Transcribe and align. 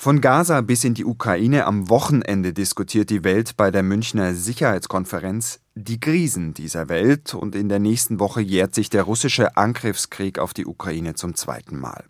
Von 0.00 0.20
Gaza 0.20 0.60
bis 0.60 0.84
in 0.84 0.94
die 0.94 1.04
Ukraine 1.04 1.64
am 1.64 1.88
Wochenende 1.88 2.52
diskutiert 2.52 3.10
die 3.10 3.24
Welt 3.24 3.56
bei 3.56 3.72
der 3.72 3.82
Münchner 3.82 4.32
Sicherheitskonferenz 4.32 5.58
die 5.74 5.98
Krisen 5.98 6.54
dieser 6.54 6.88
Welt 6.88 7.34
und 7.34 7.56
in 7.56 7.68
der 7.68 7.80
nächsten 7.80 8.20
Woche 8.20 8.40
jährt 8.40 8.76
sich 8.76 8.90
der 8.90 9.02
russische 9.02 9.56
Angriffskrieg 9.56 10.38
auf 10.38 10.54
die 10.54 10.66
Ukraine 10.66 11.14
zum 11.14 11.34
zweiten 11.34 11.80
Mal. 11.80 12.04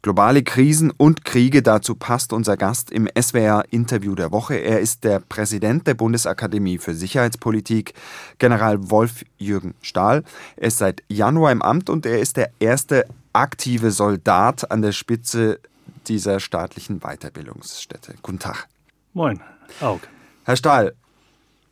Globale 0.00 0.42
Krisen 0.42 0.90
und 0.90 1.26
Kriege, 1.26 1.62
dazu 1.62 1.96
passt 1.96 2.32
unser 2.32 2.56
Gast 2.56 2.90
im 2.90 3.06
SWR-Interview 3.14 4.14
der 4.14 4.32
Woche. 4.32 4.54
Er 4.54 4.80
ist 4.80 5.04
der 5.04 5.20
Präsident 5.20 5.86
der 5.86 5.94
Bundesakademie 5.94 6.78
für 6.78 6.94
Sicherheitspolitik, 6.94 7.92
General 8.38 8.90
Wolf-Jürgen 8.90 9.74
Stahl. 9.82 10.24
Er 10.56 10.68
ist 10.68 10.78
seit 10.78 11.02
Januar 11.08 11.52
im 11.52 11.60
Amt 11.60 11.90
und 11.90 12.06
er 12.06 12.20
ist 12.20 12.38
der 12.38 12.52
erste 12.58 13.04
aktive 13.34 13.90
Soldat 13.90 14.70
an 14.70 14.80
der 14.80 14.92
Spitze 14.92 15.60
dieser 16.08 16.40
staatlichen 16.40 17.00
Weiterbildungsstätte. 17.00 18.14
Guten 18.22 18.38
Tag. 18.38 18.68
Moin, 19.12 19.40
Aug. 19.80 20.00
Herr 20.44 20.56
Stahl, 20.56 20.94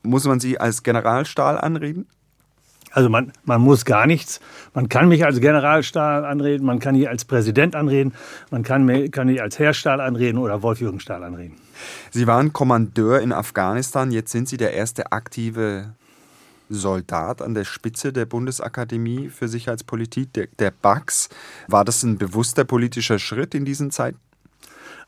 muss 0.02 0.24
man 0.24 0.40
Sie 0.40 0.58
als 0.58 0.82
General 0.82 1.26
Stahl 1.26 1.58
anreden? 1.58 2.06
Also 2.92 3.08
man, 3.08 3.32
man 3.44 3.60
muss 3.60 3.84
gar 3.84 4.06
nichts. 4.06 4.40
Man 4.74 4.88
kann 4.88 5.08
mich 5.08 5.24
als 5.24 5.40
General 5.40 5.82
Stahl 5.82 6.24
anreden, 6.24 6.66
man 6.66 6.80
kann 6.80 6.96
mich 6.96 7.08
als 7.08 7.24
Präsident 7.24 7.76
anreden, 7.76 8.14
man 8.50 8.62
kann 8.62 8.84
mich, 8.84 9.12
kann 9.12 9.28
mich 9.28 9.40
als 9.40 9.58
Herr 9.58 9.74
Stahl 9.74 10.00
anreden 10.00 10.38
oder 10.38 10.62
Wolf-Jürgen 10.62 10.98
Stahl 10.98 11.22
anreden. 11.22 11.56
Sie 12.10 12.26
waren 12.26 12.52
Kommandeur 12.52 13.20
in 13.20 13.32
Afghanistan, 13.32 14.10
jetzt 14.10 14.32
sind 14.32 14.48
Sie 14.48 14.56
der 14.56 14.74
erste 14.74 15.12
aktive 15.12 15.94
Soldat 16.70 17.42
an 17.42 17.54
der 17.54 17.64
Spitze 17.64 18.12
der 18.12 18.24
Bundesakademie 18.24 19.28
für 19.28 19.48
Sicherheitspolitik, 19.48 20.32
der, 20.32 20.46
der 20.58 20.70
BAX. 20.70 21.28
War 21.68 21.84
das 21.84 22.02
ein 22.02 22.16
bewusster 22.16 22.64
politischer 22.64 23.18
Schritt 23.18 23.54
in 23.54 23.64
diesen 23.64 23.90
Zeiten? 23.90 24.18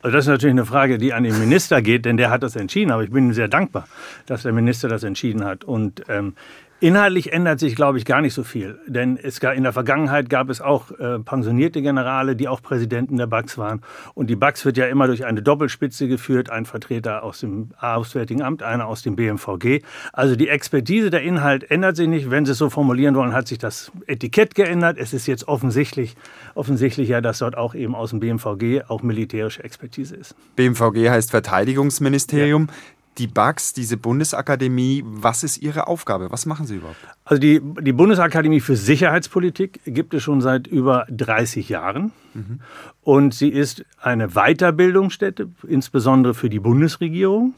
Also 0.03 0.17
das 0.17 0.25
ist 0.25 0.31
natürlich 0.31 0.55
eine 0.55 0.67
Frage, 0.67 0.99
die 0.99 1.13
an 1.13 1.23
den 1.23 1.39
Minister 1.39 1.81
geht, 1.81 2.05
denn 2.05 2.17
der 2.17 2.31
hat 2.31 2.43
das 2.43 2.57
entschieden. 2.57 2.91
Aber 2.91 3.05
ich 3.05 3.11
bin 3.11 3.33
sehr 3.33 3.47
dankbar, 3.47 3.87
dass 4.27 4.43
der 4.43 4.53
Minister 4.53 4.89
das 4.89 5.05
entschieden 5.05 5.45
hat. 5.45 5.63
Und 5.63 6.03
ähm, 6.09 6.35
Inhaltlich 6.83 7.33
ändert 7.33 7.61
sich, 7.61 7.77
glaube 7.77 7.99
ich, 7.99 8.05
gar 8.05 8.23
nicht 8.23 8.35
so 8.35 8.43
viel. 8.43 8.77
Denn 8.89 9.17
es 9.17 9.39
gab, 9.39 9.55
in 9.55 9.63
der 9.63 9.73
Vergangenheit 9.73 10.29
gab 10.29 10.51
es 10.51 10.61
auch 10.61 10.91
äh, 10.91 11.21
pensionierte 11.21 11.81
Generale, 11.81 12.35
die 12.35 12.49
auch 12.49 12.61
Präsidenten 12.61 13.19
der 13.19 13.29
BAX 13.29 13.57
waren. 13.57 13.83
Und 14.15 14.31
die 14.31 14.35
BAX 14.35 14.65
wird 14.65 14.77
ja 14.77 14.87
immer 14.87 15.07
durch 15.07 15.25
eine 15.25 15.43
Doppelspitze 15.43 16.09
geführt, 16.09 16.51
ein 16.51 16.67
Vertreter 16.67 17.23
aus 17.23 17.39
dem 17.39 17.69
Auswärtigen 17.79 18.43
Amt, 18.43 18.65
einer 18.65 18.89
aus 18.89 19.03
dem 19.03 19.15
BMVG. 19.15 19.85
Also 20.13 20.35
die 20.35 20.49
Expertise, 20.49 21.11
der 21.11 21.23
Inhalt 21.23 21.71
ändert 21.71 21.95
sich 21.95 22.09
nicht. 22.09 22.33
Wenn 22.33 22.47
Sie 22.47 22.51
es 22.51 22.59
so 22.59 22.69
formulieren 22.69 23.15
wollen, 23.15 23.33
hat 23.33 23.47
sich 23.47 23.59
das 23.59 23.93
Etikett 24.09 24.57
geändert. 24.57 24.97
Es 24.99 25.13
ist 25.13 25.29
jetzt 25.29 25.47
offensichtlich, 25.47 26.17
offensichtlich 26.57 27.09
ja, 27.09 27.21
dass 27.21 27.39
dort 27.39 27.57
auch 27.57 27.77
eben 27.77 27.95
aus 27.95 28.11
dem 28.11 28.19
BMVG 28.19 28.89
auch 28.89 29.03
militärische 29.03 29.63
Expertise 29.63 30.17
ist. 30.17 30.35
BMVG 30.57 31.11
heißt 31.11 31.31
Verteidigungsministerium. 31.31 32.67
Ja 32.67 32.75
die 33.19 33.27
BAX, 33.27 33.73
diese 33.73 33.97
Bundesakademie, 33.97 35.05
was 35.05 35.45
ist 35.45 35.59
Ihre 35.59 35.87
Aufgabe? 35.87 36.31
Was 36.31 36.47
machen 36.47 36.67
Sie 36.67 36.77
überhaupt? 36.77 36.97
Also 37.25 37.41
die, 37.41 37.61
die 37.81 37.93
Bundesakademie 37.93 38.61
für 38.61 38.77
Sicherheitspolitik 38.77 39.81
gibt 39.85 40.15
es 40.15 40.23
schon 40.23 40.41
seit 40.41 40.67
über 40.67 41.07
30 41.11 41.69
Jahren. 41.69 42.13
Mhm. 42.35 42.61
Und 43.03 43.35
sie 43.35 43.49
ist 43.49 43.85
eine 44.01 44.29
Weiterbildungsstätte, 44.29 45.51
insbesondere 45.69 46.35
für 46.35 46.49
die 46.49 46.61
Bundesregierung. 46.61 47.55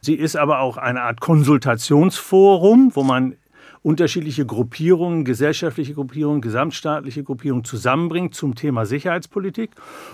Sie 0.00 0.14
ist 0.14 0.36
aber 0.36 0.58
auch 0.58 0.78
eine 0.78 1.02
Art 1.02 1.20
Konsultationsforum, 1.20 2.90
wo 2.94 3.04
man 3.04 3.36
unterschiedliche 3.82 4.46
Gruppierungen, 4.46 5.24
gesellschaftliche 5.24 5.94
Gruppierungen, 5.94 6.40
gesamtstaatliche 6.40 7.24
Gruppierungen 7.24 7.64
zusammenbringt 7.64 8.34
zum 8.34 8.54
Thema 8.54 8.86
Sicherheitspolitik. 8.86 9.70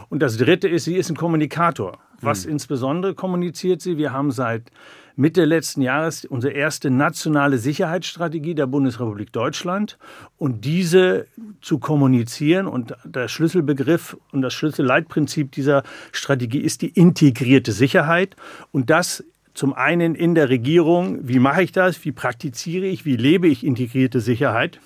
Und 0.08 0.20
das 0.20 0.36
Dritte 0.36 0.68
ist, 0.68 0.84
sie 0.84 0.96
ist 0.96 1.10
ein 1.10 1.16
Kommunikator. 1.16 1.98
Was 2.20 2.44
mhm. 2.44 2.52
insbesondere 2.52 3.14
kommuniziert 3.14 3.80
sie? 3.80 3.96
Wir 3.96 4.12
haben 4.12 4.30
seit 4.30 4.70
Mitte 5.16 5.44
letzten 5.44 5.82
Jahres 5.82 6.24
unsere 6.24 6.52
erste 6.52 6.90
nationale 6.90 7.58
Sicherheitsstrategie 7.58 8.54
der 8.54 8.66
Bundesrepublik 8.66 9.32
Deutschland. 9.32 9.98
Und 10.36 10.64
diese 10.64 11.26
zu 11.60 11.78
kommunizieren 11.78 12.66
und 12.66 12.94
der 13.04 13.26
Schlüsselbegriff 13.28 14.16
und 14.32 14.42
das 14.42 14.54
Schlüsselleitprinzip 14.54 15.50
dieser 15.52 15.82
Strategie 16.12 16.60
ist 16.60 16.82
die 16.82 16.90
integrierte 16.90 17.72
Sicherheit. 17.72 18.36
Und 18.70 18.90
das 18.90 19.24
zum 19.54 19.74
einen 19.74 20.14
in 20.14 20.36
der 20.36 20.50
Regierung, 20.50 21.26
wie 21.26 21.40
mache 21.40 21.64
ich 21.64 21.72
das, 21.72 22.04
wie 22.04 22.12
praktiziere 22.12 22.86
ich, 22.86 23.04
wie 23.04 23.16
lebe 23.16 23.48
ich 23.48 23.66
integrierte 23.66 24.20
Sicherheit 24.20 24.78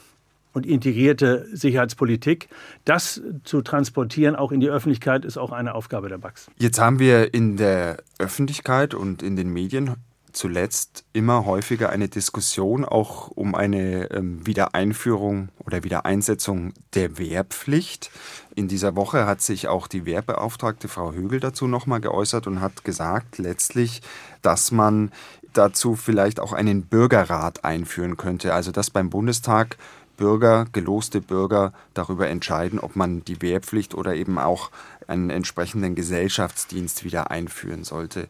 und 0.52 0.66
integrierte 0.66 1.46
Sicherheitspolitik. 1.52 2.48
Das 2.84 3.22
zu 3.44 3.62
transportieren, 3.62 4.36
auch 4.36 4.52
in 4.52 4.60
die 4.60 4.68
Öffentlichkeit, 4.68 5.24
ist 5.24 5.38
auch 5.38 5.52
eine 5.52 5.74
Aufgabe 5.74 6.08
der 6.08 6.18
BAX. 6.18 6.50
Jetzt 6.58 6.80
haben 6.80 6.98
wir 6.98 7.34
in 7.34 7.56
der 7.56 7.98
Öffentlichkeit 8.18 8.94
und 8.94 9.22
in 9.22 9.36
den 9.36 9.48
Medien 9.52 9.96
zuletzt 10.32 11.04
immer 11.12 11.44
häufiger 11.44 11.91
eine 11.91 12.08
Diskussion 12.08 12.84
auch 12.84 13.28
um 13.28 13.54
eine 13.54 14.10
ähm, 14.10 14.46
Wiedereinführung 14.46 15.50
oder 15.64 15.84
Wiedereinsetzung 15.84 16.72
der 16.94 17.18
Wehrpflicht. 17.18 18.10
In 18.54 18.68
dieser 18.68 18.96
Woche 18.96 19.26
hat 19.26 19.42
sich 19.42 19.68
auch 19.68 19.86
die 19.86 20.04
Wehrbeauftragte 20.06 20.88
Frau 20.88 21.12
Högel 21.12 21.41
dazu 21.41 21.66
nochmal 21.66 22.00
geäußert 22.00 22.46
und 22.46 22.60
hat 22.60 22.84
gesagt, 22.84 23.38
letztlich, 23.38 24.02
dass 24.41 24.72
man 24.72 25.12
dazu 25.52 25.96
vielleicht 25.96 26.41
auch 26.41 26.52
einen 26.52 26.86
Bürgerrat 26.86 27.64
einführen 27.64 28.16
könnte. 28.16 28.54
Also 28.54 28.72
dass 28.72 28.91
beim 28.91 29.10
Bundestag 29.10 29.76
Bürger, 30.16 30.66
geloste 30.72 31.20
Bürger 31.20 31.72
darüber 31.94 32.28
entscheiden, 32.28 32.78
ob 32.78 32.96
man 32.96 33.24
die 33.24 33.42
Wehrpflicht 33.42 33.94
oder 33.94 34.14
eben 34.14 34.38
auch 34.38 34.70
einen 35.08 35.30
entsprechenden 35.30 35.94
Gesellschaftsdienst 35.94 37.04
wieder 37.04 37.30
einführen 37.30 37.84
sollte. 37.84 38.28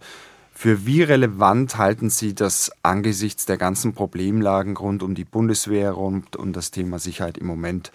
Für 0.55 0.87
wie 0.87 1.03
relevant 1.03 1.79
halten 1.79 2.11
Sie 2.11 2.35
das 2.35 2.71
angesichts 2.83 3.47
der 3.47 3.57
ganzen 3.57 3.95
Problemlagen 3.95 4.77
rund 4.77 5.03
um 5.03 5.15
die 5.15 5.25
Bundeswehr, 5.25 5.93
rund 5.93 6.37
um 6.37 6.53
das 6.53 6.71
Thema 6.71 6.99
Sicherheit 6.99 7.39
im 7.39 7.47
Moment 7.47 7.91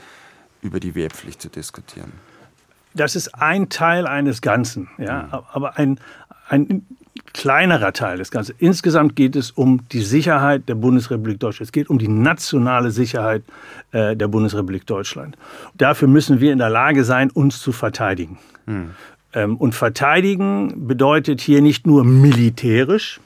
über 0.61 0.79
die 0.79 0.95
Wehrpflicht 0.95 1.41
zu 1.41 1.49
diskutieren? 1.49 2.11
Das 2.93 3.15
ist 3.15 3.35
ein 3.35 3.69
Teil 3.69 4.07
eines 4.07 4.41
Ganzen, 4.41 4.89
ja, 4.97 5.23
mhm. 5.23 5.45
aber 5.53 5.77
ein, 5.77 5.99
ein 6.49 6.85
kleinerer 7.33 7.93
Teil 7.93 8.17
des 8.17 8.31
Ganzen. 8.31 8.55
Insgesamt 8.59 9.15
geht 9.15 9.35
es 9.35 9.51
um 9.51 9.87
die 9.89 10.01
Sicherheit 10.01 10.67
der 10.67 10.75
Bundesrepublik 10.75 11.39
Deutschland. 11.39 11.67
Es 11.67 11.71
geht 11.71 11.89
um 11.89 11.99
die 11.99 12.07
nationale 12.07 12.91
Sicherheit 12.91 13.43
äh, 13.91 14.15
der 14.15 14.27
Bundesrepublik 14.27 14.85
Deutschland. 14.85 15.37
Dafür 15.75 16.07
müssen 16.07 16.39
wir 16.39 16.51
in 16.51 16.59
der 16.59 16.69
Lage 16.69 17.03
sein, 17.03 17.29
uns 17.31 17.59
zu 17.59 17.71
verteidigen. 17.71 18.37
Mhm. 18.65 18.91
Ähm, 19.33 19.57
und 19.57 19.75
verteidigen 19.75 20.87
bedeutet 20.87 21.41
hier 21.41 21.61
nicht 21.61 21.85
nur 21.85 22.03
militärisch, 22.03 23.19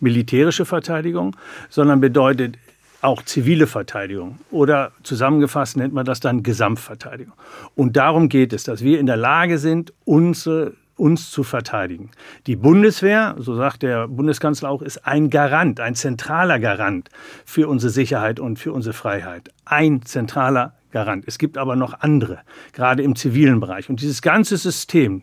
militärische 0.00 0.64
Verteidigung, 0.64 1.36
sondern 1.68 2.00
bedeutet 2.00 2.56
auch 3.02 3.22
zivile 3.22 3.66
Verteidigung 3.66 4.38
oder 4.50 4.92
zusammengefasst 5.02 5.76
nennt 5.76 5.94
man 5.94 6.04
das 6.04 6.20
dann 6.20 6.42
Gesamtverteidigung. 6.42 7.34
Und 7.74 7.96
darum 7.96 8.28
geht 8.28 8.52
es, 8.52 8.64
dass 8.64 8.82
wir 8.82 9.00
in 9.00 9.06
der 9.06 9.16
Lage 9.16 9.58
sind, 9.58 9.92
unsere 10.04 10.74
uns 11.00 11.30
zu 11.30 11.42
verteidigen. 11.42 12.10
Die 12.46 12.56
Bundeswehr, 12.56 13.34
so 13.38 13.56
sagt 13.56 13.82
der 13.82 14.06
Bundeskanzler 14.06 14.70
auch, 14.70 14.82
ist 14.82 15.06
ein 15.06 15.30
Garant, 15.30 15.80
ein 15.80 15.94
zentraler 15.94 16.60
Garant 16.60 17.08
für 17.44 17.68
unsere 17.68 17.90
Sicherheit 17.90 18.38
und 18.38 18.58
für 18.58 18.72
unsere 18.72 18.92
Freiheit. 18.92 19.50
Ein 19.64 20.02
zentraler 20.02 20.74
Garant. 20.90 21.24
Es 21.26 21.38
gibt 21.38 21.56
aber 21.56 21.74
noch 21.74 22.00
andere, 22.00 22.40
gerade 22.72 23.02
im 23.02 23.16
zivilen 23.16 23.60
Bereich. 23.60 23.88
Und 23.88 24.00
dieses 24.00 24.22
ganze 24.22 24.56
System, 24.56 25.22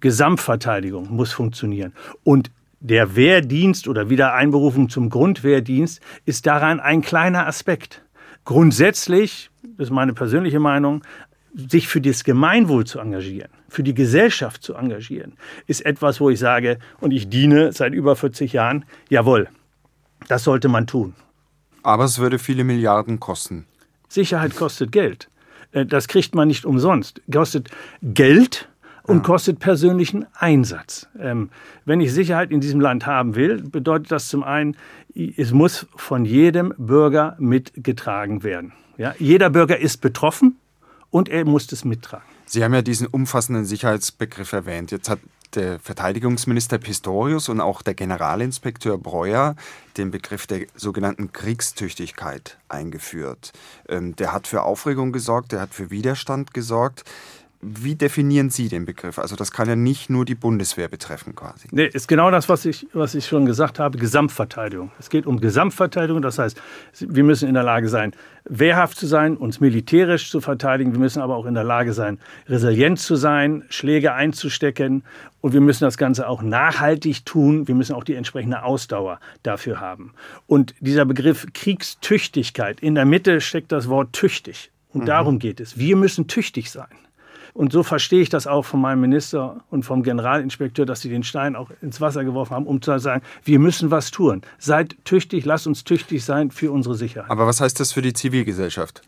Gesamtverteidigung 0.00 1.14
muss 1.14 1.32
funktionieren. 1.32 1.92
Und 2.24 2.50
der 2.80 3.14
Wehrdienst 3.14 3.86
oder 3.86 4.10
Wiedereinberufung 4.10 4.88
zum 4.88 5.10
Grundwehrdienst 5.10 6.00
ist 6.24 6.46
daran 6.46 6.80
ein 6.80 7.02
kleiner 7.02 7.46
Aspekt. 7.46 8.02
Grundsätzlich, 8.44 9.50
das 9.76 9.88
ist 9.88 9.92
meine 9.92 10.14
persönliche 10.14 10.58
Meinung, 10.58 11.02
sich 11.54 11.88
für 11.88 12.00
das 12.00 12.24
Gemeinwohl 12.24 12.86
zu 12.86 12.98
engagieren, 12.98 13.50
für 13.68 13.82
die 13.82 13.94
Gesellschaft 13.94 14.62
zu 14.62 14.74
engagieren, 14.74 15.34
ist 15.66 15.84
etwas, 15.84 16.20
wo 16.20 16.30
ich 16.30 16.38
sage, 16.38 16.78
und 17.00 17.10
ich 17.12 17.28
diene 17.28 17.72
seit 17.72 17.92
über 17.92 18.16
40 18.16 18.52
Jahren, 18.52 18.84
jawohl, 19.08 19.48
das 20.28 20.44
sollte 20.44 20.68
man 20.68 20.86
tun. 20.86 21.14
Aber 21.82 22.04
es 22.04 22.18
würde 22.18 22.38
viele 22.38 22.64
Milliarden 22.64 23.20
kosten. 23.20 23.66
Sicherheit 24.08 24.56
kostet 24.56 24.92
Geld. 24.92 25.28
Äh, 25.72 25.84
das 25.84 26.08
kriegt 26.08 26.34
man 26.34 26.48
nicht 26.48 26.64
umsonst. 26.64 27.20
Kostet 27.30 27.70
Geld, 28.02 28.68
und 29.04 29.16
ja. 29.16 29.22
kostet 29.22 29.58
persönlichen 29.58 30.26
Einsatz. 30.34 31.08
Ähm, 31.18 31.50
wenn 31.84 32.00
ich 32.00 32.12
Sicherheit 32.12 32.50
in 32.50 32.60
diesem 32.60 32.80
Land 32.80 33.06
haben 33.06 33.34
will, 33.34 33.62
bedeutet 33.62 34.12
das 34.12 34.28
zum 34.28 34.44
einen, 34.44 34.76
es 35.14 35.52
muss 35.52 35.86
von 35.96 36.24
jedem 36.24 36.72
Bürger 36.78 37.36
mitgetragen 37.38 38.42
werden. 38.42 38.72
Ja? 38.96 39.14
Jeder 39.18 39.50
Bürger 39.50 39.78
ist 39.78 40.00
betroffen 40.00 40.56
und 41.12 41.28
er 41.28 41.44
muss 41.44 41.70
es 41.70 41.84
mittragen. 41.84 42.26
Sie 42.46 42.64
haben 42.64 42.74
ja 42.74 42.82
diesen 42.82 43.06
umfassenden 43.06 43.64
Sicherheitsbegriff 43.64 44.52
erwähnt. 44.52 44.90
Jetzt 44.90 45.08
hat 45.08 45.20
der 45.54 45.78
Verteidigungsminister 45.78 46.78
Pistorius 46.78 47.48
und 47.48 47.60
auch 47.60 47.82
der 47.82 47.94
Generalinspekteur 47.94 48.98
Breuer 48.98 49.54
den 49.96 50.10
Begriff 50.10 50.46
der 50.46 50.66
sogenannten 50.74 51.32
Kriegstüchtigkeit 51.32 52.58
eingeführt. 52.68 53.52
Ähm, 53.88 54.16
der 54.16 54.32
hat 54.32 54.46
für 54.46 54.62
Aufregung 54.62 55.12
gesorgt, 55.12 55.52
der 55.52 55.60
hat 55.60 55.74
für 55.74 55.90
Widerstand 55.90 56.54
gesorgt. 56.54 57.04
Wie 57.64 57.94
definieren 57.94 58.50
Sie 58.50 58.68
den 58.68 58.84
Begriff? 58.84 59.20
Also 59.20 59.36
das 59.36 59.52
kann 59.52 59.68
ja 59.68 59.76
nicht 59.76 60.10
nur 60.10 60.24
die 60.24 60.34
Bundeswehr 60.34 60.88
betreffen 60.88 61.36
quasi. 61.36 61.68
Nee, 61.70 61.86
ist 61.86 62.08
genau 62.08 62.32
das, 62.32 62.48
was 62.48 62.64
ich, 62.64 62.88
was 62.92 63.14
ich 63.14 63.26
schon 63.26 63.46
gesagt 63.46 63.78
habe, 63.78 63.98
Gesamtverteidigung. 63.98 64.90
Es 64.98 65.10
geht 65.10 65.26
um 65.26 65.40
Gesamtverteidigung, 65.40 66.22
das 66.22 66.40
heißt, 66.40 66.60
wir 66.98 67.22
müssen 67.22 67.48
in 67.48 67.54
der 67.54 67.62
Lage 67.62 67.88
sein, 67.88 68.14
wehrhaft 68.44 68.98
zu 68.98 69.06
sein, 69.06 69.36
uns 69.36 69.60
militärisch 69.60 70.28
zu 70.28 70.40
verteidigen. 70.40 70.90
Wir 70.90 70.98
müssen 70.98 71.22
aber 71.22 71.36
auch 71.36 71.46
in 71.46 71.54
der 71.54 71.62
Lage 71.62 71.92
sein, 71.92 72.18
resilient 72.48 72.98
zu 72.98 73.14
sein, 73.14 73.62
Schläge 73.68 74.12
einzustecken. 74.12 75.04
Und 75.40 75.52
wir 75.52 75.60
müssen 75.60 75.84
das 75.84 75.96
Ganze 75.96 76.28
auch 76.28 76.42
nachhaltig 76.42 77.24
tun. 77.24 77.68
Wir 77.68 77.76
müssen 77.76 77.94
auch 77.94 78.04
die 78.04 78.14
entsprechende 78.14 78.64
Ausdauer 78.64 79.20
dafür 79.44 79.80
haben. 79.80 80.14
Und 80.48 80.74
dieser 80.80 81.04
Begriff 81.04 81.46
Kriegstüchtigkeit, 81.54 82.80
in 82.80 82.96
der 82.96 83.04
Mitte 83.04 83.40
steckt 83.40 83.70
das 83.70 83.88
Wort 83.88 84.12
tüchtig. 84.12 84.72
Und 84.92 85.02
mhm. 85.02 85.06
darum 85.06 85.38
geht 85.38 85.60
es. 85.60 85.78
Wir 85.78 85.94
müssen 85.94 86.26
tüchtig 86.26 86.72
sein. 86.72 86.88
Und 87.54 87.72
so 87.72 87.82
verstehe 87.82 88.22
ich 88.22 88.30
das 88.30 88.46
auch 88.46 88.64
von 88.64 88.80
meinem 88.80 89.00
Minister 89.02 89.60
und 89.70 89.84
vom 89.84 90.02
Generalinspekteur, 90.02 90.86
dass 90.86 91.02
sie 91.02 91.10
den 91.10 91.22
Stein 91.22 91.54
auch 91.54 91.70
ins 91.82 92.00
Wasser 92.00 92.24
geworfen 92.24 92.54
haben, 92.54 92.66
um 92.66 92.80
zu 92.80 92.98
sagen, 92.98 93.22
wir 93.44 93.58
müssen 93.58 93.90
was 93.90 94.10
tun. 94.10 94.42
Seid 94.58 94.96
tüchtig, 95.04 95.44
lasst 95.44 95.66
uns 95.66 95.84
tüchtig 95.84 96.24
sein 96.24 96.50
für 96.50 96.72
unsere 96.72 96.94
Sicherheit. 96.94 97.30
Aber 97.30 97.46
was 97.46 97.60
heißt 97.60 97.78
das 97.78 97.92
für 97.92 98.00
die 98.00 98.14
Zivilgesellschaft? 98.14 99.02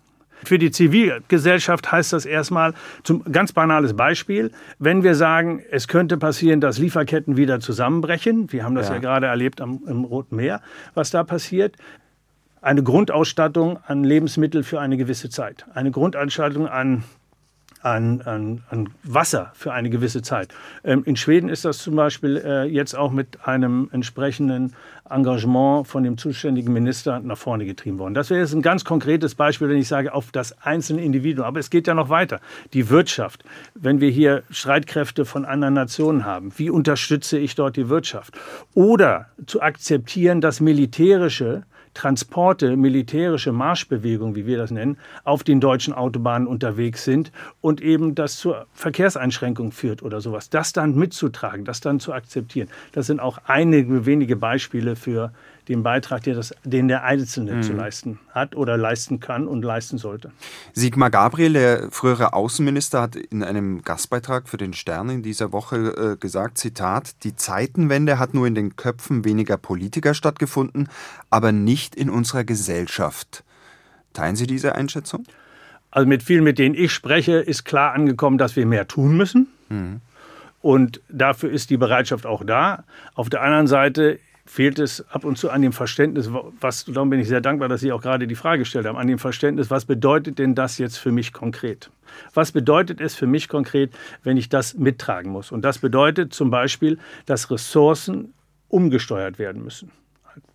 Für 0.44 0.58
die 0.58 0.70
Zivilgesellschaft 0.70 1.90
heißt 1.90 2.12
das 2.12 2.26
erstmal, 2.26 2.74
zum 3.02 3.24
ganz 3.32 3.52
banales 3.52 3.94
Beispiel, 3.94 4.50
wenn 4.78 5.02
wir 5.02 5.14
sagen, 5.14 5.62
es 5.70 5.88
könnte 5.88 6.18
passieren, 6.18 6.60
dass 6.60 6.76
Lieferketten 6.76 7.38
wieder 7.38 7.60
zusammenbrechen, 7.60 8.52
wir 8.52 8.64
haben 8.64 8.74
das 8.74 8.88
ja, 8.88 8.94
ja 8.94 9.00
gerade 9.00 9.26
erlebt 9.26 9.62
am, 9.62 9.80
im 9.86 10.04
Roten 10.04 10.36
Meer, 10.36 10.60
was 10.92 11.10
da 11.10 11.24
passiert, 11.24 11.76
eine 12.60 12.82
Grundausstattung 12.82 13.78
an 13.86 14.04
Lebensmitteln 14.04 14.64
für 14.64 14.80
eine 14.80 14.96
gewisse 14.96 15.30
Zeit, 15.30 15.66
eine 15.74 15.90
Grundausstattung 15.90 16.66
an 16.66 17.04
an, 17.84 18.22
an, 18.22 18.62
an 18.70 18.88
Wasser 19.02 19.52
für 19.54 19.72
eine 19.72 19.90
gewisse 19.90 20.22
Zeit. 20.22 20.48
Ähm, 20.84 21.02
in 21.04 21.16
Schweden 21.16 21.48
ist 21.48 21.64
das 21.64 21.78
zum 21.78 21.94
Beispiel 21.94 22.38
äh, 22.38 22.64
jetzt 22.64 22.96
auch 22.96 23.10
mit 23.10 23.46
einem 23.46 23.90
entsprechenden 23.92 24.74
Engagement 25.08 25.86
von 25.86 26.02
dem 26.02 26.16
zuständigen 26.16 26.72
Minister 26.72 27.20
nach 27.20 27.36
vorne 27.36 27.66
getrieben 27.66 27.98
worden. 27.98 28.14
Das 28.14 28.30
wäre 28.30 28.40
jetzt 28.40 28.54
ein 28.54 28.62
ganz 28.62 28.86
konkretes 28.86 29.34
Beispiel, 29.34 29.68
wenn 29.68 29.76
ich 29.76 29.88
sage, 29.88 30.14
auf 30.14 30.32
das 30.32 30.58
einzelne 30.62 31.04
Individuum. 31.04 31.46
Aber 31.46 31.60
es 31.60 31.68
geht 31.68 31.86
ja 31.86 31.92
noch 31.92 32.08
weiter. 32.08 32.40
Die 32.72 32.88
Wirtschaft. 32.88 33.44
Wenn 33.74 34.00
wir 34.00 34.08
hier 34.08 34.44
Streitkräfte 34.50 35.26
von 35.26 35.44
anderen 35.44 35.74
Nationen 35.74 36.24
haben, 36.24 36.52
wie 36.56 36.70
unterstütze 36.70 37.38
ich 37.38 37.54
dort 37.54 37.76
die 37.76 37.90
Wirtschaft? 37.90 38.38
Oder 38.72 39.26
zu 39.46 39.60
akzeptieren, 39.60 40.40
dass 40.40 40.60
militärische 40.60 41.64
Transporte, 41.94 42.76
militärische 42.76 43.52
Marschbewegungen, 43.52 44.34
wie 44.34 44.46
wir 44.46 44.58
das 44.58 44.70
nennen, 44.70 44.98
auf 45.22 45.44
den 45.44 45.60
deutschen 45.60 45.94
Autobahnen 45.94 46.46
unterwegs 46.46 47.04
sind 47.04 47.32
und 47.60 47.80
eben 47.80 48.14
das 48.14 48.36
zur 48.36 48.66
Verkehrseinschränkung 48.72 49.72
führt 49.72 50.02
oder 50.02 50.20
sowas. 50.20 50.50
Das 50.50 50.72
dann 50.72 50.96
mitzutragen, 50.96 51.64
das 51.64 51.80
dann 51.80 52.00
zu 52.00 52.12
akzeptieren. 52.12 52.68
Das 52.92 53.06
sind 53.06 53.20
auch 53.20 53.38
einige 53.46 54.06
wenige 54.06 54.36
Beispiele 54.36 54.96
für 54.96 55.32
den 55.68 55.82
Beitrag, 55.82 56.22
den, 56.22 56.34
das, 56.34 56.54
den 56.64 56.88
der 56.88 57.04
Einzelne 57.04 57.54
mhm. 57.54 57.62
zu 57.62 57.72
leisten 57.72 58.18
hat 58.30 58.54
oder 58.54 58.76
leisten 58.76 59.20
kann 59.20 59.48
und 59.48 59.62
leisten 59.62 59.98
sollte. 59.98 60.32
Sigmar 60.72 61.10
Gabriel, 61.10 61.52
der 61.52 61.90
frühere 61.90 62.32
Außenminister, 62.32 63.02
hat 63.02 63.16
in 63.16 63.42
einem 63.42 63.82
Gastbeitrag 63.82 64.48
für 64.48 64.56
den 64.56 64.72
Stern 64.72 65.08
in 65.08 65.22
dieser 65.22 65.52
Woche 65.52 65.76
äh, 66.14 66.16
gesagt, 66.16 66.58
Zitat, 66.58 67.24
die 67.24 67.36
Zeitenwende 67.36 68.18
hat 68.18 68.34
nur 68.34 68.46
in 68.46 68.54
den 68.54 68.76
Köpfen 68.76 69.24
weniger 69.24 69.56
Politiker 69.56 70.14
stattgefunden, 70.14 70.88
aber 71.30 71.52
nicht 71.52 71.94
in 71.94 72.10
unserer 72.10 72.44
Gesellschaft. 72.44 73.44
Teilen 74.12 74.36
Sie 74.36 74.46
diese 74.46 74.74
Einschätzung? 74.74 75.24
Also 75.90 76.08
mit 76.08 76.22
vielen, 76.22 76.44
mit 76.44 76.58
denen 76.58 76.74
ich 76.74 76.92
spreche, 76.92 77.34
ist 77.34 77.64
klar 77.64 77.92
angekommen, 77.92 78.36
dass 78.36 78.56
wir 78.56 78.66
mehr 78.66 78.88
tun 78.88 79.16
müssen. 79.16 79.48
Mhm. 79.68 80.00
Und 80.60 81.00
dafür 81.10 81.50
ist 81.50 81.70
die 81.70 81.76
Bereitschaft 81.76 82.24
auch 82.26 82.42
da. 82.44 82.84
Auf 83.14 83.28
der 83.28 83.42
anderen 83.42 83.66
Seite 83.66 84.18
fehlt 84.46 84.78
es 84.78 85.08
ab 85.08 85.24
und 85.24 85.38
zu 85.38 85.50
an 85.50 85.62
dem 85.62 85.72
Verständnis, 85.72 86.28
was, 86.60 86.84
darum 86.84 87.10
bin 87.10 87.20
ich 87.20 87.28
sehr 87.28 87.40
dankbar, 87.40 87.68
dass 87.68 87.80
Sie 87.80 87.92
auch 87.92 88.02
gerade 88.02 88.26
die 88.26 88.34
Frage 88.34 88.60
gestellt 88.60 88.86
haben, 88.86 88.98
an 88.98 89.06
dem 89.06 89.18
Verständnis, 89.18 89.70
was 89.70 89.84
bedeutet 89.84 90.38
denn 90.38 90.54
das 90.54 90.78
jetzt 90.78 90.98
für 90.98 91.12
mich 91.12 91.32
konkret? 91.32 91.90
Was 92.34 92.52
bedeutet 92.52 93.00
es 93.00 93.14
für 93.14 93.26
mich 93.26 93.48
konkret, 93.48 93.92
wenn 94.22 94.36
ich 94.36 94.48
das 94.48 94.74
mittragen 94.74 95.32
muss? 95.32 95.50
Und 95.50 95.62
das 95.62 95.78
bedeutet 95.78 96.34
zum 96.34 96.50
Beispiel, 96.50 96.98
dass 97.26 97.50
Ressourcen 97.50 98.34
umgesteuert 98.68 99.38
werden 99.38 99.62
müssen. 99.62 99.90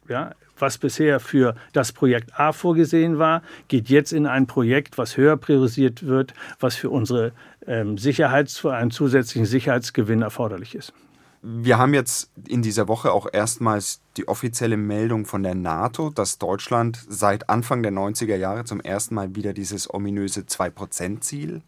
Ja, 0.07 0.33
was 0.57 0.77
bisher 0.77 1.19
für 1.19 1.55
das 1.73 1.91
Projekt 1.93 2.37
A 2.37 2.51
vorgesehen 2.51 3.17
war, 3.17 3.41
geht 3.67 3.89
jetzt 3.89 4.11
in 4.11 4.25
ein 4.25 4.45
Projekt, 4.45 4.97
was 4.97 5.17
höher 5.17 5.37
priorisiert 5.37 6.05
wird, 6.05 6.33
was 6.59 6.75
für 6.75 6.89
unsere 6.89 7.31
ähm, 7.65 7.97
Sicherheits, 7.97 8.57
für 8.57 8.73
einen 8.73 8.91
zusätzlichen 8.91 9.45
Sicherheitsgewinn 9.45 10.21
erforderlich 10.21 10.75
ist. 10.75 10.93
Wir 11.41 11.77
haben 11.77 11.93
jetzt 11.93 12.31
in 12.47 12.61
dieser 12.61 12.89
Woche 12.89 13.13
auch 13.13 13.25
erstmals 13.31 14.01
die 14.17 14.27
offizielle 14.27 14.75
Meldung 14.75 15.25
von 15.25 15.41
der 15.41 15.55
NATO, 15.55 16.09
dass 16.09 16.37
Deutschland 16.37 16.99
seit 17.07 17.49
Anfang 17.49 17.81
der 17.81 17.93
90er 17.93 18.35
Jahre 18.35 18.65
zum 18.65 18.81
ersten 18.81 19.15
Mal 19.15 19.35
wieder 19.35 19.53
dieses 19.53 19.93
ominöse 19.93 20.41
2-Prozent-Ziel 20.41 21.61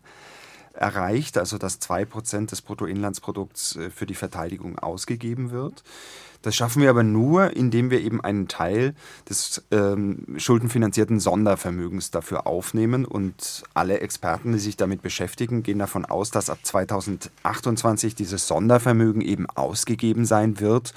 erreicht, 0.74 1.38
also 1.38 1.58
dass 1.58 1.82
2% 1.82 2.48
des 2.48 2.62
Bruttoinlandsprodukts 2.62 3.76
äh, 3.76 3.90
für 3.90 4.06
die 4.06 4.16
Verteidigung 4.16 4.80
ausgegeben 4.80 5.52
wird. 5.52 5.84
Das 6.42 6.56
schaffen 6.56 6.82
wir 6.82 6.90
aber 6.90 7.04
nur, 7.04 7.56
indem 7.56 7.92
wir 7.92 8.02
eben 8.02 8.20
einen 8.22 8.48
Teil 8.48 8.96
des 9.30 9.64
ähm, 9.70 10.26
schuldenfinanzierten 10.38 11.20
Sondervermögens 11.20 12.10
dafür 12.10 12.48
aufnehmen. 12.48 13.06
Und 13.06 13.64
alle 13.76 14.00
Experten, 14.00 14.54
die 14.54 14.60
sich 14.60 14.76
damit 14.76 15.04
beschäftigen, 15.04 15.62
gehen 15.62 15.78
davon 15.78 16.04
aus, 16.04 16.32
dass 16.32 16.50
ab 16.50 16.58
2028 16.64 18.16
dieses 18.16 18.48
Sondervermögen 18.48 19.22
eben 19.22 19.48
ausgegeben 19.52 20.26
sein 20.26 20.60
wird. 20.60 20.96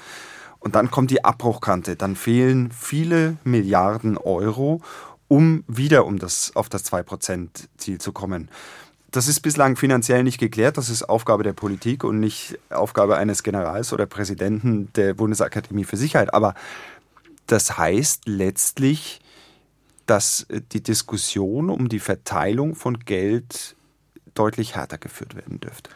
Und 0.57 0.73
dann 0.73 0.89
kommt 0.89 1.11
die 1.11 1.23
Abbruchkante. 1.23 1.95
Dann 1.95 2.15
fehlen 2.15 2.71
viele 2.71 3.37
Milliarden 3.43 4.17
Euro, 4.17 4.81
um 5.27 5.63
wieder 5.67 6.07
um 6.07 6.17
das, 6.17 6.55
auf 6.55 6.69
das 6.69 6.91
2%-Ziel 6.91 7.99
zu 7.99 8.11
kommen. 8.13 8.49
Das 9.15 9.29
ist 9.29 9.39
bislang 9.39 9.77
finanziell 9.77 10.23
nicht 10.23 10.39
geklärt. 10.39 10.77
Das 10.77 10.89
ist 10.89 11.03
Aufgabe 11.03 11.43
der 11.43 11.53
Politik 11.53 12.03
und 12.03 12.19
nicht 12.19 12.59
Aufgabe 12.69 13.15
eines 13.15 13.43
Generals 13.43 13.93
oder 13.93 14.05
Präsidenten 14.05 14.91
der 14.93 15.13
Bundesakademie 15.13 15.85
für 15.85 15.95
Sicherheit. 15.95 16.33
Aber 16.33 16.53
das 17.47 17.77
heißt 17.77 18.23
letztlich, 18.25 19.21
dass 20.05 20.47
die 20.73 20.83
Diskussion 20.83 21.69
um 21.69 21.87
die 21.87 21.99
Verteilung 21.99 22.75
von 22.75 22.99
Geld 22.99 23.77
deutlich 24.33 24.75
härter 24.75 24.97
geführt 24.97 25.35
werden 25.35 25.61
dürfte. 25.61 25.91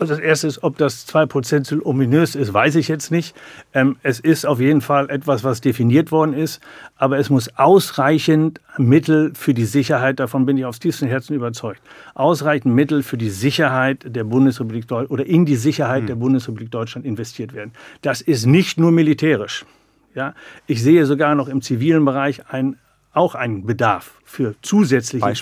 Also 0.00 0.14
das 0.14 0.22
erste 0.22 0.46
ist, 0.46 0.62
ob 0.62 0.78
das 0.78 1.06
2%-Ziel 1.08 1.82
ominös 1.84 2.34
ist, 2.34 2.54
weiß 2.54 2.76
ich 2.76 2.88
jetzt 2.88 3.10
nicht. 3.10 3.36
Ähm, 3.74 3.96
es 4.02 4.18
ist 4.18 4.46
auf 4.46 4.58
jeden 4.58 4.80
Fall 4.80 5.10
etwas, 5.10 5.44
was 5.44 5.60
definiert 5.60 6.10
worden 6.10 6.32
ist. 6.32 6.62
Aber 6.96 7.18
es 7.18 7.28
muss 7.28 7.54
ausreichend 7.58 8.62
Mittel 8.78 9.32
für 9.34 9.52
die 9.52 9.66
Sicherheit, 9.66 10.18
davon 10.18 10.46
bin 10.46 10.56
ich 10.56 10.64
aufs 10.64 10.78
tiefste 10.78 11.06
Herzen 11.06 11.34
überzeugt, 11.34 11.82
ausreichend 12.14 12.74
Mittel 12.74 13.02
für 13.02 13.18
die 13.18 13.28
Sicherheit 13.28 13.98
der 14.06 14.24
Bundesrepublik 14.24 14.88
Deutschland 14.88 15.10
oder 15.10 15.26
in 15.26 15.44
die 15.44 15.56
Sicherheit 15.56 16.00
hm. 16.00 16.06
der 16.06 16.14
Bundesrepublik 16.14 16.70
Deutschland 16.70 17.06
investiert 17.06 17.52
werden. 17.52 17.72
Das 18.00 18.22
ist 18.22 18.46
nicht 18.46 18.80
nur 18.80 18.92
militärisch. 18.92 19.66
Ja, 20.14 20.32
ich 20.66 20.82
sehe 20.82 21.04
sogar 21.04 21.34
noch 21.34 21.46
im 21.46 21.60
zivilen 21.60 22.06
Bereich 22.06 22.40
ein 22.48 22.78
auch 23.12 23.34
einen 23.34 23.66
Bedarf 23.66 24.14
für 24.24 24.54
zusätzliche 24.62 25.34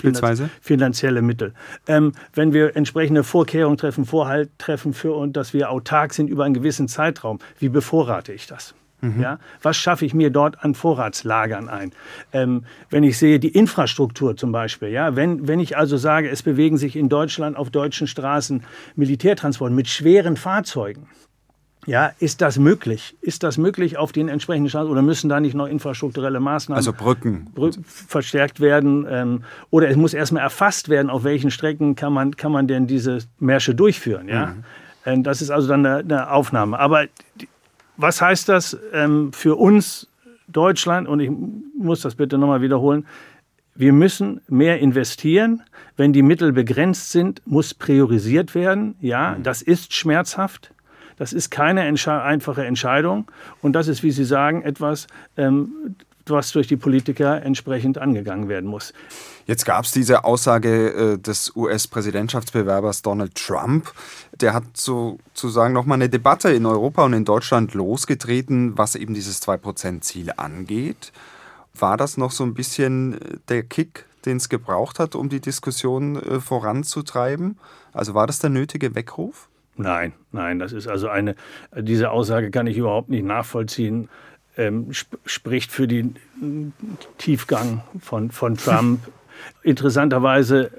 finanzielle 0.61 1.21
Mittel. 1.21 1.53
Ähm, 1.87 2.13
wenn 2.33 2.53
wir 2.53 2.75
entsprechende 2.75 3.23
Vorkehrungen 3.23 3.77
treffen, 3.77 4.05
Vorhalt 4.05 4.49
treffen 4.57 4.93
für 4.93 5.13
und 5.13 5.37
dass 5.37 5.53
wir 5.53 5.69
autark 5.69 6.13
sind 6.13 6.29
über 6.29 6.45
einen 6.45 6.53
gewissen 6.53 6.87
Zeitraum, 6.87 7.39
wie 7.59 7.69
bevorrate 7.69 8.33
ich 8.33 8.47
das? 8.47 8.73
Mhm. 9.01 9.21
Ja, 9.21 9.39
was 9.61 9.77
schaffe 9.77 10.05
ich 10.05 10.13
mir 10.13 10.29
dort 10.29 10.63
an 10.63 10.75
Vorratslagern 10.75 11.69
ein? 11.69 11.91
Ähm, 12.33 12.65
wenn 12.89 13.03
ich 13.03 13.17
sehe, 13.17 13.39
die 13.39 13.49
Infrastruktur 13.49 14.35
zum 14.35 14.51
Beispiel, 14.51 14.89
ja, 14.89 15.15
wenn, 15.15 15.47
wenn 15.47 15.59
ich 15.59 15.77
also 15.77 15.95
sage, 15.95 16.29
es 16.29 16.43
bewegen 16.43 16.77
sich 16.77 16.95
in 16.95 17.07
Deutschland 17.07 17.55
auf 17.55 17.69
deutschen 17.69 18.07
Straßen 18.07 18.63
Militärtransporte 18.95 19.73
mit 19.73 19.87
schweren 19.87 20.35
Fahrzeugen, 20.35 21.07
ja, 21.85 22.11
ist 22.19 22.41
das 22.41 22.59
möglich? 22.59 23.15
Ist 23.21 23.43
das 23.43 23.57
möglich 23.57 23.97
auf 23.97 24.11
den 24.11 24.27
entsprechenden 24.27 24.69
Straßen 24.69 24.89
oder 24.89 25.01
müssen 25.01 25.29
da 25.29 25.39
nicht 25.39 25.55
noch 25.55 25.67
infrastrukturelle 25.67 26.39
Maßnahmen 26.39 26.77
also 26.77 26.93
Brücken. 26.93 27.47
Brü 27.55 27.71
verstärkt 27.83 28.59
werden? 28.59 29.07
Ähm, 29.09 29.43
oder 29.69 29.89
es 29.89 29.95
muss 29.95 30.13
erstmal 30.13 30.43
erfasst 30.43 30.89
werden, 30.89 31.09
auf 31.09 31.23
welchen 31.23 31.51
Strecken 31.51 31.95
kann 31.95 32.13
man, 32.13 32.35
kann 32.35 32.51
man 32.51 32.67
denn 32.67 32.85
diese 32.85 33.19
Märsche 33.39 33.73
durchführen? 33.75 34.27
Ja? 34.27 34.47
Mhm. 34.47 34.63
Ähm, 35.05 35.23
das 35.23 35.41
ist 35.41 35.51
also 35.51 35.67
dann 35.67 35.85
eine, 35.85 35.97
eine 35.99 36.31
Aufnahme. 36.31 36.77
Aber 36.77 37.05
was 37.97 38.21
heißt 38.21 38.49
das 38.49 38.77
ähm, 38.93 39.31
für 39.31 39.55
uns 39.55 40.07
Deutschland? 40.47 41.07
Und 41.07 41.21
ich 41.21 41.31
muss 41.77 42.01
das 42.01 42.15
bitte 42.15 42.37
nochmal 42.37 42.61
wiederholen. 42.61 43.05
Wir 43.73 43.93
müssen 43.93 44.41
mehr 44.49 44.79
investieren. 44.79 45.63
Wenn 45.95 46.11
die 46.11 46.23
Mittel 46.23 46.51
begrenzt 46.51 47.11
sind, 47.11 47.41
muss 47.45 47.73
priorisiert 47.73 48.53
werden. 48.53 48.95
Ja, 48.99 49.35
mhm. 49.37 49.43
das 49.43 49.61
ist 49.61 49.93
schmerzhaft. 49.93 50.71
Das 51.19 51.33
ist 51.33 51.51
keine 51.51 51.85
Entsche 51.85 52.21
einfache 52.21 52.65
Entscheidung 52.65 53.27
und 53.61 53.73
das 53.73 53.87
ist, 53.87 54.01
wie 54.01 54.11
Sie 54.11 54.25
sagen, 54.25 54.63
etwas, 54.63 55.05
ähm, 55.37 55.95
was 56.25 56.51
durch 56.51 56.67
die 56.67 56.77
Politiker 56.77 57.41
entsprechend 57.43 57.97
angegangen 57.97 58.49
werden 58.49 58.69
muss. 58.69 58.93
Jetzt 59.45 59.65
gab 59.65 59.85
es 59.85 59.91
diese 59.91 60.23
Aussage 60.23 60.89
äh, 60.93 61.17
des 61.17 61.55
US-Präsidentschaftsbewerbers 61.55 63.01
Donald 63.01 63.35
Trump. 63.35 63.91
Der 64.39 64.53
hat 64.53 64.63
sozusagen 64.73 65.73
nochmal 65.73 65.95
eine 65.95 66.09
Debatte 66.09 66.51
in 66.51 66.65
Europa 66.65 67.03
und 67.03 67.13
in 67.13 67.25
Deutschland 67.25 67.73
losgetreten, 67.73 68.77
was 68.77 68.95
eben 68.95 69.13
dieses 69.13 69.41
2%-Ziel 69.41 70.33
angeht. 70.37 71.11
War 71.73 71.97
das 71.97 72.17
noch 72.17 72.31
so 72.31 72.43
ein 72.43 72.53
bisschen 72.53 73.13
äh, 73.13 73.37
der 73.49 73.63
Kick, 73.63 74.05
den 74.25 74.37
es 74.37 74.49
gebraucht 74.49 74.99
hat, 74.99 75.15
um 75.15 75.29
die 75.29 75.41
Diskussion 75.41 76.15
äh, 76.15 76.39
voranzutreiben? 76.39 77.57
Also 77.91 78.13
war 78.13 78.27
das 78.27 78.39
der 78.39 78.51
nötige 78.51 78.95
Weckruf? 78.95 79.48
Nein, 79.79 80.11
nein, 80.33 80.59
das 80.59 80.73
ist 80.73 80.89
also 80.89 81.07
eine, 81.07 81.35
diese 81.73 82.11
Aussage 82.11 82.51
kann 82.51 82.67
ich 82.67 82.77
überhaupt 82.77 83.07
nicht 83.07 83.23
nachvollziehen. 83.23 84.09
Ähm, 84.57 84.91
sp 84.91 85.15
spricht 85.23 85.71
für 85.71 85.87
den 85.87 86.17
Tiefgang 87.17 87.81
von, 88.01 88.29
von 88.29 88.57
Trump. 88.57 88.99
Interessanterweise, 89.63 90.69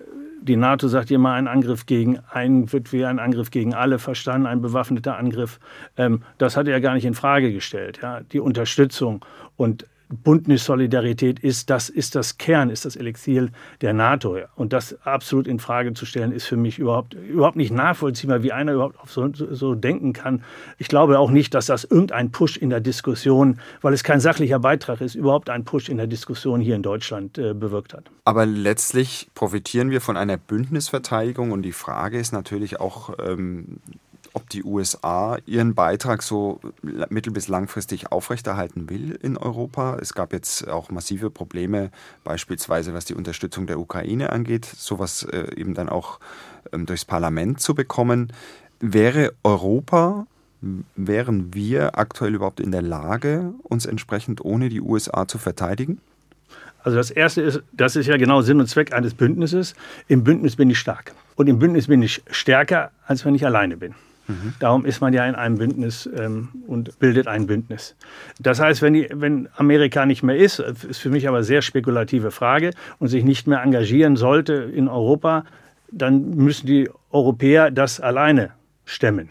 die 0.42 0.56
NATO 0.56 0.86
sagt 0.88 1.10
immer, 1.10 1.32
ein 1.32 1.48
Angriff 1.48 1.86
gegen 1.86 2.18
einen 2.30 2.70
wird 2.74 2.92
wie 2.92 3.06
ein 3.06 3.18
Angriff 3.18 3.50
gegen 3.50 3.72
alle 3.72 3.98
verstanden, 3.98 4.46
ein 4.46 4.60
bewaffneter 4.60 5.16
Angriff. 5.16 5.60
Ähm, 5.96 6.22
das 6.36 6.58
hat 6.58 6.68
er 6.68 6.78
gar 6.82 6.92
nicht 6.92 7.06
in 7.06 7.14
Frage 7.14 7.54
gestellt. 7.54 8.00
Ja? 8.02 8.20
Die 8.20 8.40
Unterstützung 8.40 9.24
und 9.56 9.86
Bündnissolidarität 10.10 11.38
ist 11.38 11.70
das, 11.70 11.88
ist 11.88 12.14
das 12.14 12.36
Kern, 12.36 12.68
ist 12.70 12.84
das 12.84 12.96
Elixier 12.96 13.48
der 13.80 13.92
NATO. 13.92 14.38
Und 14.56 14.72
das 14.72 14.96
absolut 15.04 15.46
in 15.46 15.58
Frage 15.58 15.94
zu 15.94 16.04
stellen, 16.04 16.32
ist 16.32 16.46
für 16.46 16.56
mich 16.56 16.78
überhaupt, 16.78 17.14
überhaupt 17.14 17.56
nicht 17.56 17.72
nachvollziehbar, 17.72 18.42
wie 18.42 18.52
einer 18.52 18.72
überhaupt 18.72 18.96
so, 19.08 19.30
so 19.32 19.74
denken 19.74 20.12
kann. 20.12 20.42
Ich 20.78 20.88
glaube 20.88 21.18
auch 21.18 21.30
nicht, 21.30 21.54
dass 21.54 21.66
das 21.66 21.84
irgendein 21.84 22.32
Push 22.32 22.56
in 22.56 22.70
der 22.70 22.80
Diskussion, 22.80 23.60
weil 23.82 23.94
es 23.94 24.02
kein 24.02 24.20
sachlicher 24.20 24.58
Beitrag 24.58 25.00
ist, 25.00 25.14
überhaupt 25.14 25.48
ein 25.48 25.64
Push 25.64 25.88
in 25.88 25.96
der 25.96 26.08
Diskussion 26.08 26.60
hier 26.60 26.74
in 26.74 26.82
Deutschland 26.82 27.38
äh, 27.38 27.54
bewirkt 27.54 27.94
hat. 27.94 28.10
Aber 28.24 28.46
letztlich 28.46 29.28
profitieren 29.34 29.90
wir 29.90 30.00
von 30.00 30.16
einer 30.16 30.36
Bündnisverteidigung 30.36 31.52
und 31.52 31.62
die 31.62 31.72
Frage 31.72 32.18
ist 32.18 32.32
natürlich 32.32 32.80
auch, 32.80 33.14
ähm, 33.24 33.78
ob 34.32 34.48
die 34.48 34.64
USA 34.64 35.38
ihren 35.46 35.74
Beitrag 35.74 36.22
so 36.22 36.60
mittel- 36.82 37.32
bis 37.32 37.48
langfristig 37.48 38.12
aufrechterhalten 38.12 38.88
will 38.88 39.18
in 39.22 39.36
Europa. 39.36 39.96
Es 40.00 40.14
gab 40.14 40.32
jetzt 40.32 40.68
auch 40.68 40.90
massive 40.90 41.30
Probleme, 41.30 41.90
beispielsweise 42.24 42.94
was 42.94 43.04
die 43.04 43.14
Unterstützung 43.14 43.66
der 43.66 43.78
Ukraine 43.78 44.30
angeht, 44.30 44.64
sowas 44.64 45.24
äh, 45.24 45.54
eben 45.56 45.74
dann 45.74 45.88
auch 45.88 46.20
ähm, 46.72 46.86
durchs 46.86 47.04
Parlament 47.04 47.60
zu 47.60 47.74
bekommen. 47.74 48.32
Wäre 48.80 49.32
Europa, 49.42 50.26
wären 50.96 51.54
wir 51.54 51.98
aktuell 51.98 52.34
überhaupt 52.34 52.60
in 52.60 52.72
der 52.72 52.82
Lage, 52.82 53.52
uns 53.62 53.86
entsprechend 53.86 54.44
ohne 54.44 54.68
die 54.68 54.80
USA 54.80 55.26
zu 55.26 55.38
verteidigen? 55.38 56.00
Also 56.82 56.96
das 56.96 57.10
Erste 57.10 57.42
ist, 57.42 57.62
das 57.72 57.96
ist 57.96 58.06
ja 58.06 58.16
genau 58.16 58.40
Sinn 58.40 58.58
und 58.58 58.66
Zweck 58.66 58.94
eines 58.94 59.12
Bündnisses. 59.14 59.74
Im 60.08 60.24
Bündnis 60.24 60.56
bin 60.56 60.70
ich 60.70 60.78
stark. 60.78 61.12
Und 61.36 61.46
im 61.46 61.58
Bündnis 61.58 61.88
bin 61.88 62.02
ich 62.02 62.22
stärker, 62.30 62.90
als 63.06 63.24
wenn 63.24 63.34
ich 63.34 63.44
alleine 63.44 63.76
bin. 63.76 63.94
Darum 64.58 64.84
ist 64.84 65.00
man 65.00 65.12
ja 65.12 65.26
in 65.26 65.34
einem 65.34 65.58
Bündnis 65.58 66.08
ähm, 66.16 66.48
und 66.66 66.98
bildet 66.98 67.26
ein 67.26 67.46
Bündnis. 67.46 67.96
Das 68.38 68.60
heißt, 68.60 68.82
wenn, 68.82 68.94
die, 68.94 69.08
wenn 69.12 69.48
Amerika 69.56 70.06
nicht 70.06 70.22
mehr 70.22 70.36
ist, 70.36 70.58
ist 70.58 70.98
für 70.98 71.10
mich 71.10 71.28
aber 71.28 71.38
eine 71.38 71.44
sehr 71.44 71.62
spekulative 71.62 72.30
Frage 72.30 72.70
und 72.98 73.08
sich 73.08 73.24
nicht 73.24 73.46
mehr 73.46 73.62
engagieren 73.62 74.16
sollte 74.16 74.54
in 74.54 74.88
Europa, 74.88 75.44
dann 75.92 76.30
müssen 76.36 76.66
die 76.66 76.88
Europäer 77.10 77.70
das 77.70 78.00
alleine 78.00 78.50
stemmen. 78.84 79.30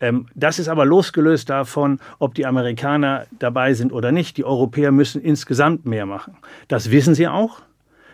Ähm, 0.00 0.26
das 0.34 0.58
ist 0.58 0.68
aber 0.68 0.84
losgelöst 0.84 1.48
davon, 1.48 2.00
ob 2.18 2.34
die 2.34 2.46
Amerikaner 2.46 3.26
dabei 3.38 3.74
sind 3.74 3.92
oder 3.92 4.12
nicht. 4.12 4.36
Die 4.36 4.44
Europäer 4.44 4.92
müssen 4.92 5.22
insgesamt 5.22 5.86
mehr 5.86 6.06
machen. 6.06 6.36
Das 6.68 6.90
wissen 6.90 7.14
sie 7.14 7.28
auch. 7.28 7.62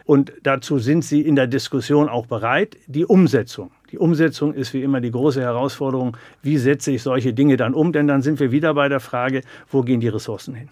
Und 0.05 0.33
dazu 0.43 0.79
sind 0.79 1.05
sie 1.05 1.21
in 1.21 1.37
der 1.37 1.47
Diskussion 1.47 2.09
auch 2.09 2.27
bereit. 2.27 2.77
Die 2.87 3.05
Umsetzung. 3.05 3.71
Die 3.93 3.99
Umsetzung 3.99 4.55
ist 4.55 4.73
wie 4.73 4.83
immer 4.83 5.03
die 5.03 5.11
große 5.11 5.43
Herausforderung. 5.43 6.17
Wie 6.43 6.57
setze 6.57 6.91
ich 6.91 7.03
solche 7.03 7.35
Dinge 7.35 7.59
dann 7.59 7.75
um? 7.75 7.93
Denn 7.93 8.07
dann 8.07 8.23
sind 8.23 8.41
wir 8.41 8.51
wieder 8.51 8.73
bei 8.73 8.89
der 8.89 9.01
Frage, 9.01 9.43
wo 9.71 9.83
gehen 9.83 10.01
die 10.01 10.09
Ressourcen 10.09 10.55
hin? 10.55 10.69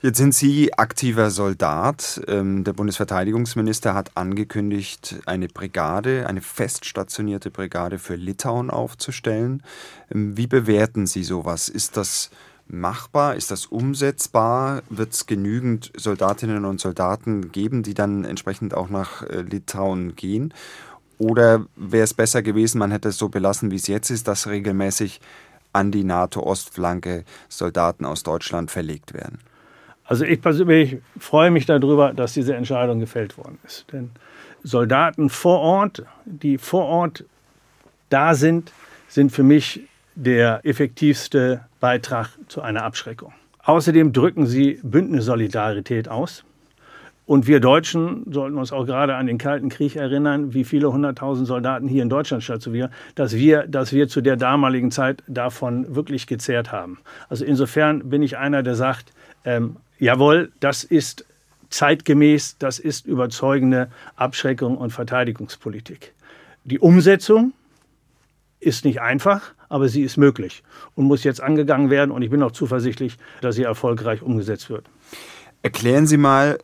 Jetzt 0.00 0.16
sind 0.16 0.34
Sie 0.34 0.72
aktiver 0.72 1.30
Soldat. 1.30 2.22
Ähm, 2.26 2.64
der 2.64 2.72
Bundesverteidigungsminister 2.72 3.94
hat 3.94 4.12
angekündigt, 4.14 5.16
eine 5.26 5.48
Brigade, 5.48 6.26
eine 6.26 6.40
feststationierte 6.40 7.50
Brigade 7.50 7.98
für 7.98 8.14
Litauen 8.14 8.70
aufzustellen. 8.70 9.62
Ähm, 10.10 10.36
wie 10.36 10.46
bewerten 10.46 11.06
Sie 11.06 11.24
sowas? 11.24 11.68
Ist 11.68 11.98
das 11.98 12.30
machbar? 12.68 13.34
Ist 13.34 13.50
das 13.50 13.66
umsetzbar? 13.66 14.82
Wird 14.88 15.12
es 15.12 15.26
genügend 15.26 15.90
Soldatinnen 15.96 16.64
und 16.64 16.80
Soldaten 16.80 17.50
geben, 17.50 17.82
die 17.82 17.94
dann 17.94 18.24
entsprechend 18.24 18.74
auch 18.74 18.88
nach 18.88 19.22
äh, 19.24 19.42
Litauen 19.42 20.14
gehen? 20.16 20.54
Oder 21.18 21.66
wäre 21.76 22.04
es 22.04 22.14
besser 22.14 22.42
gewesen, 22.42 22.78
man 22.78 22.92
hätte 22.92 23.08
es 23.08 23.18
so 23.18 23.28
belassen, 23.28 23.70
wie 23.70 23.76
es 23.76 23.88
jetzt 23.88 24.10
ist, 24.10 24.28
dass 24.28 24.46
regelmäßig 24.46 25.20
an 25.72 25.90
die 25.90 26.04
NATO-Ostflanke 26.04 27.24
Soldaten 27.48 28.04
aus 28.04 28.22
Deutschland 28.22 28.70
verlegt 28.70 29.14
werden? 29.14 29.38
Also 30.04 30.24
ich 30.24 30.40
persönlich 30.40 30.98
freue 31.18 31.50
mich 31.50 31.66
darüber, 31.66 32.14
dass 32.14 32.32
diese 32.32 32.54
Entscheidung 32.54 32.98
gefällt 33.00 33.36
worden 33.36 33.58
ist. 33.66 33.84
Denn 33.92 34.10
Soldaten 34.62 35.28
vor 35.28 35.60
Ort, 35.60 36.04
die 36.24 36.56
vor 36.56 36.86
Ort 36.86 37.24
da 38.08 38.34
sind, 38.34 38.72
sind 39.08 39.32
für 39.32 39.42
mich 39.42 39.82
der 40.14 40.64
effektivste 40.64 41.60
Beitrag 41.80 42.30
zu 42.48 42.62
einer 42.62 42.84
Abschreckung. 42.84 43.32
Außerdem 43.64 44.12
drücken 44.12 44.46
sie 44.46 44.80
Bündnissolidarität 44.82 46.08
aus. 46.08 46.42
Und 47.28 47.46
wir 47.46 47.60
Deutschen 47.60 48.22
sollten 48.32 48.56
uns 48.56 48.72
auch 48.72 48.86
gerade 48.86 49.14
an 49.14 49.26
den 49.26 49.36
Kalten 49.36 49.68
Krieg 49.68 49.96
erinnern, 49.96 50.54
wie 50.54 50.64
viele 50.64 50.90
hunderttausend 50.90 51.46
Soldaten 51.46 51.86
hier 51.86 52.02
in 52.02 52.08
Deutschland 52.08 52.42
stationieren, 52.42 52.90
dass 53.16 53.34
wir, 53.34 53.66
dass 53.66 53.92
wir 53.92 54.08
zu 54.08 54.22
der 54.22 54.36
damaligen 54.36 54.90
Zeit 54.90 55.22
davon 55.26 55.94
wirklich 55.94 56.26
gezehrt 56.26 56.72
haben. 56.72 57.00
Also 57.28 57.44
insofern 57.44 58.08
bin 58.08 58.22
ich 58.22 58.38
einer, 58.38 58.62
der 58.62 58.76
sagt, 58.76 59.12
ähm, 59.44 59.76
jawohl, 59.98 60.52
das 60.60 60.84
ist 60.84 61.26
zeitgemäß, 61.68 62.56
das 62.60 62.78
ist 62.78 63.04
überzeugende 63.04 63.90
Abschreckung 64.16 64.78
und 64.78 64.94
Verteidigungspolitik. 64.94 66.14
Die 66.64 66.78
Umsetzung 66.78 67.52
ist 68.58 68.86
nicht 68.86 69.02
einfach, 69.02 69.52
aber 69.68 69.90
sie 69.90 70.00
ist 70.00 70.16
möglich 70.16 70.62
und 70.94 71.04
muss 71.04 71.24
jetzt 71.24 71.42
angegangen 71.42 71.90
werden. 71.90 72.10
Und 72.10 72.22
ich 72.22 72.30
bin 72.30 72.42
auch 72.42 72.52
zuversichtlich, 72.52 73.18
dass 73.42 73.56
sie 73.56 73.64
erfolgreich 73.64 74.22
umgesetzt 74.22 74.70
wird. 74.70 74.86
Erklären 75.60 76.06
Sie 76.06 76.16
mal, 76.16 76.58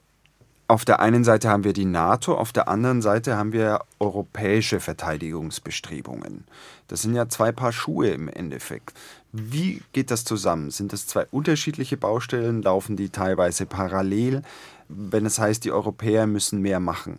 auf 0.66 0.84
der 0.84 1.00
einen 1.00 1.24
Seite 1.24 1.50
haben 1.50 1.64
wir 1.64 1.74
die 1.74 1.84
NATO, 1.84 2.34
auf 2.34 2.52
der 2.52 2.68
anderen 2.68 3.02
Seite 3.02 3.36
haben 3.36 3.52
wir 3.52 3.80
europäische 3.98 4.80
Verteidigungsbestrebungen. 4.80 6.44
Das 6.88 7.02
sind 7.02 7.14
ja 7.14 7.28
zwei 7.28 7.52
Paar 7.52 7.72
Schuhe 7.72 8.08
im 8.08 8.28
Endeffekt. 8.28 8.94
Wie 9.32 9.82
geht 9.92 10.10
das 10.10 10.24
zusammen? 10.24 10.70
Sind 10.70 10.92
das 10.92 11.06
zwei 11.06 11.26
unterschiedliche 11.30 11.96
Baustellen? 11.96 12.62
Laufen 12.62 12.96
die 12.96 13.10
teilweise 13.10 13.66
parallel? 13.66 14.42
Wenn 14.88 15.26
es 15.26 15.38
heißt, 15.38 15.64
die 15.64 15.72
Europäer 15.72 16.26
müssen 16.26 16.60
mehr 16.60 16.80
machen 16.80 17.18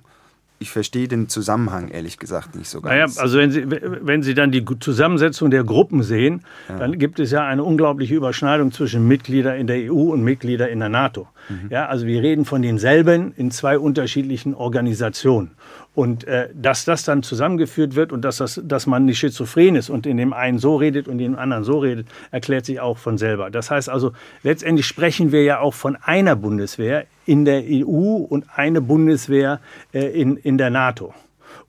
ich 0.66 0.72
verstehe 0.72 1.08
den 1.08 1.30
Zusammenhang 1.30 1.90
ehrlich 1.90 2.18
gesagt 2.18 2.56
nicht 2.56 2.68
so 2.68 2.82
ganz. 2.82 3.16
Naja, 3.16 3.22
also 3.22 3.38
wenn 3.38 3.52
Sie, 3.52 3.66
wenn 3.70 4.24
Sie 4.24 4.34
dann 4.34 4.52
die 4.52 4.66
Zusammensetzung 4.80 5.52
der 5.52 5.64
Gruppen 5.64 6.02
sehen, 6.02 6.42
ja. 6.68 6.80
dann 6.80 6.98
gibt 6.98 7.20
es 7.20 7.30
ja 7.30 7.46
eine 7.46 7.64
unglaubliche 7.64 8.16
Überschneidung 8.16 8.72
zwischen 8.72 9.08
Mitgliedern 9.08 9.58
in 9.58 9.68
der 9.68 9.94
EU 9.94 10.12
und 10.12 10.24
Mitgliedern 10.24 10.70
in 10.70 10.80
der 10.80 10.90
NATO. 10.90 11.28
Mhm. 11.50 11.70
Ja, 11.70 11.86
also 11.86 12.08
wir 12.08 12.24
reden 12.24 12.46
von 12.46 12.64
denselben 12.64 13.32
in 13.38 13.52
zwei 13.52 13.78
unterschiedlichen 13.78 14.56
Organisationen. 14.56 15.52
Und 15.94 16.24
äh, 16.24 16.50
dass 16.54 16.84
das 16.84 17.04
dann 17.04 17.22
zusammengeführt 17.22 17.96
wird 17.96 18.12
und 18.12 18.24
dass, 18.24 18.38
das, 18.38 18.60
dass 18.64 18.88
man 18.88 19.06
nicht 19.06 19.20
schizophren 19.20 19.76
ist 19.76 19.92
und 19.92 20.08
in 20.08 20.18
dem 20.18 20.34
einen 20.34 20.58
so 20.58 20.78
redet 20.78 21.08
und 21.08 21.20
in 21.20 21.34
dem 21.34 21.38
anderen 21.38 21.64
so 21.64 21.78
redet, 21.78 22.08
erklärt 22.32 22.66
sich 22.66 22.80
auch 22.80 22.98
von 22.98 23.20
selber. 23.20 23.52
Das 23.52 23.70
heißt 23.70 23.88
also, 23.88 24.14
letztendlich 24.42 24.88
sprechen 24.88 25.32
wir 25.32 25.44
ja 25.44 25.60
auch 25.60 25.76
von 25.76 25.96
einer 25.96 26.36
Bundeswehr 26.36 27.06
in 27.26 27.46
der 27.46 27.64
EU 27.66 28.16
und 28.18 28.46
eine 28.56 28.82
Bundeswehr 28.82 29.60
äh, 29.94 30.08
in, 30.20 30.38
in 30.38 30.58
der 30.58 30.70
NATO. 30.70 31.14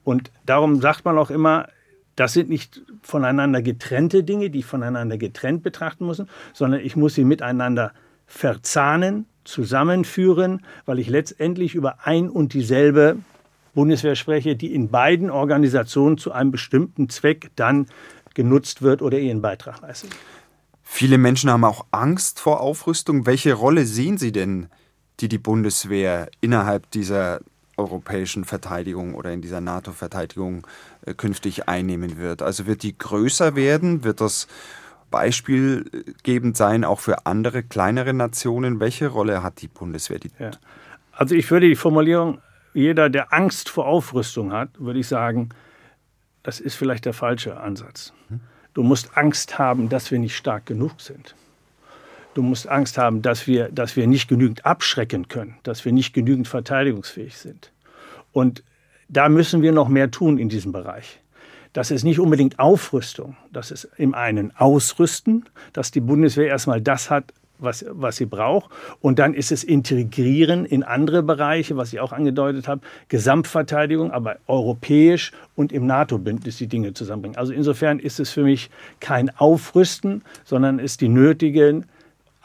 Und 0.05 0.31
darum 0.45 0.81
sagt 0.81 1.05
man 1.05 1.19
auch 1.19 1.31
immer, 1.31 1.69
das 2.15 2.33
sind 2.33 2.49
nicht 2.49 2.83
voneinander 3.03 3.61
getrennte 3.63 4.25
Dinge, 4.25 4.51
die 4.51 4.61
ich 4.61 4.67
voneinander 4.67 5.19
getrennt 5.19 5.63
betrachten 5.63 6.07
muss, 6.07 6.23
sondern 6.55 6.81
ich 6.81 6.97
muss 6.97 7.15
sie 7.15 7.25
miteinander 7.25 7.93
verzahnen, 8.27 9.27
zusammenführen, 9.45 10.65
weil 10.87 10.99
ich 10.99 11.09
letztendlich 11.09 11.75
über 11.75 12.07
ein 12.07 12.29
und 12.29 12.55
dieselbe 12.55 13.19
Bundeswehr 13.75 14.17
spreche, 14.17 14.57
die 14.57 14.75
in 14.75 14.89
beiden 14.89 15.31
Organisationen 15.31 16.19
zu 16.19 16.33
einem 16.33 16.51
bestimmten 16.51 17.09
Zweck 17.09 17.51
dann 17.57 17.87
genutzt 18.35 18.83
wird 18.83 19.03
oder 19.03 19.19
ihren 19.19 19.43
Beitrag 19.43 19.83
leistet. 19.83 20.11
Viele 20.83 21.19
Menschen 21.19 21.51
haben 21.51 21.65
auch 21.65 21.85
Angst 21.91 22.41
vor 22.41 22.61
Aufrüstung. 22.61 23.27
Welche 23.27 23.55
Rolle 23.55 23.85
sehen 23.85 24.19
Sie 24.19 24.33
denn, 24.33 24.69
die 25.21 25.29
die 25.29 25.39
Bundeswehr 25.39 26.29
innerhalb 26.41 26.91
dieser 26.91 27.41
europäischen 27.77 28.45
Verteidigung 28.45 29.15
oder 29.15 29.33
in 29.33 29.43
dieser 29.43 29.61
NATO-Verteidigung 29.61 30.67
äh, 31.05 31.15
künftig 31.15 31.69
einnehmen 31.69 32.19
wird? 32.19 32.43
Also 32.43 32.67
wird 32.67 32.83
die 32.83 32.97
größer 32.97 33.55
werden? 33.55 34.05
Wird 34.05 34.21
das 34.21 34.49
beispielgebend 35.11 36.57
sein, 36.57 36.85
auch 36.85 37.01
für 37.01 37.27
andere 37.27 37.63
kleinere 37.63 38.13
Nationen? 38.13 38.81
Welche 38.81 39.09
Rolle 39.09 39.43
hat 39.43 39.63
die 39.63 39.69
Bundeswehr? 39.69 40.19
Ja. 40.39 40.51
Also 41.13 41.35
ich 41.35 41.51
würde 41.51 41.69
die 41.69 41.77
Formulierung, 41.77 42.39
jeder, 42.75 43.09
der 43.09 43.33
Angst 43.33 43.69
vor 43.69 43.87
Aufrüstung 43.87 44.53
hat, 44.53 44.69
würde 44.79 44.99
ich 44.99 45.09
sagen, 45.09 45.51
das 46.43 46.61
ist 46.61 46.75
vielleicht 46.75 47.07
der 47.07 47.15
falsche 47.15 47.59
Ansatz. 47.59 48.13
Du 48.75 48.83
musst 48.83 49.17
Angst 49.17 49.59
haben, 49.59 49.89
dass 49.89 50.11
wir 50.11 50.19
nicht 50.19 50.37
stark 50.37 50.67
genug 50.67 51.01
sind. 51.01 51.35
Du 52.37 52.43
musst 52.43 52.69
Angst 52.69 52.99
haben, 52.99 53.23
dass 53.23 53.47
wir, 53.47 53.71
dass 53.71 53.97
wir 53.97 54.07
nicht 54.07 54.28
genügend 54.28 54.66
abschrecken 54.66 55.26
können, 55.28 55.55
dass 55.62 55.87
wir 55.87 55.93
nicht 55.93 56.12
genügend 56.12 56.47
verteidigungsfähig 56.47 57.35
sind. 57.38 57.73
Und 58.31 58.62
da 59.09 59.31
müssen 59.31 59.62
wir 59.62 59.73
noch 59.73 59.88
mehr 59.88 60.11
tun 60.11 60.37
in 60.37 60.50
diesem 60.50 60.71
Bereich. 60.71 61.19
Das 61.73 61.90
ist 61.90 62.05
nicht 62.05 62.21
unbedingt 62.21 62.59
Aufrüstung, 62.59 63.38
das 63.55 63.71
ist 63.71 63.88
im 63.97 64.14
einen 64.14 64.55
Ausrüsten, 64.55 65.47
dass 65.73 65.93
die 65.93 66.00
Bundeswehr 66.00 66.49
erstmal 66.49 66.83
das 66.83 67.09
hat, 67.09 67.33
was, 67.59 67.87
was 67.88 68.16
sie 68.16 68.26
braucht. 68.26 68.71
Und 69.00 69.19
dann 69.19 69.33
ist 69.33 69.50
es 69.50 69.64
Integrieren 69.64 70.66
in 70.66 70.83
andere 70.83 71.23
Bereiche, 71.23 71.78
was 71.78 71.95
ich 71.95 72.00
auch 72.00 72.12
angedeutet 72.12 72.69
habe, 72.69 72.83
Gesamtverteidigung, 73.09 74.11
aber 74.11 74.37
europäisch 74.47 75.33
und 75.55 75.73
im 75.73 75.87
NATO-Bündnis 75.87 76.59
die 76.59 76.66
Dinge 76.66 76.93
zusammenbringen. 76.93 77.38
Also 77.38 77.55
insofern 77.55 77.99
ist 77.99 78.21
es 78.21 78.31
für 78.31 78.43
mich 78.43 78.69
kein 79.00 79.35
Aufrüsten, 79.38 80.21
sondern 80.45 80.78
ist 80.78 81.00
die 81.00 81.09
nötige 81.09 81.81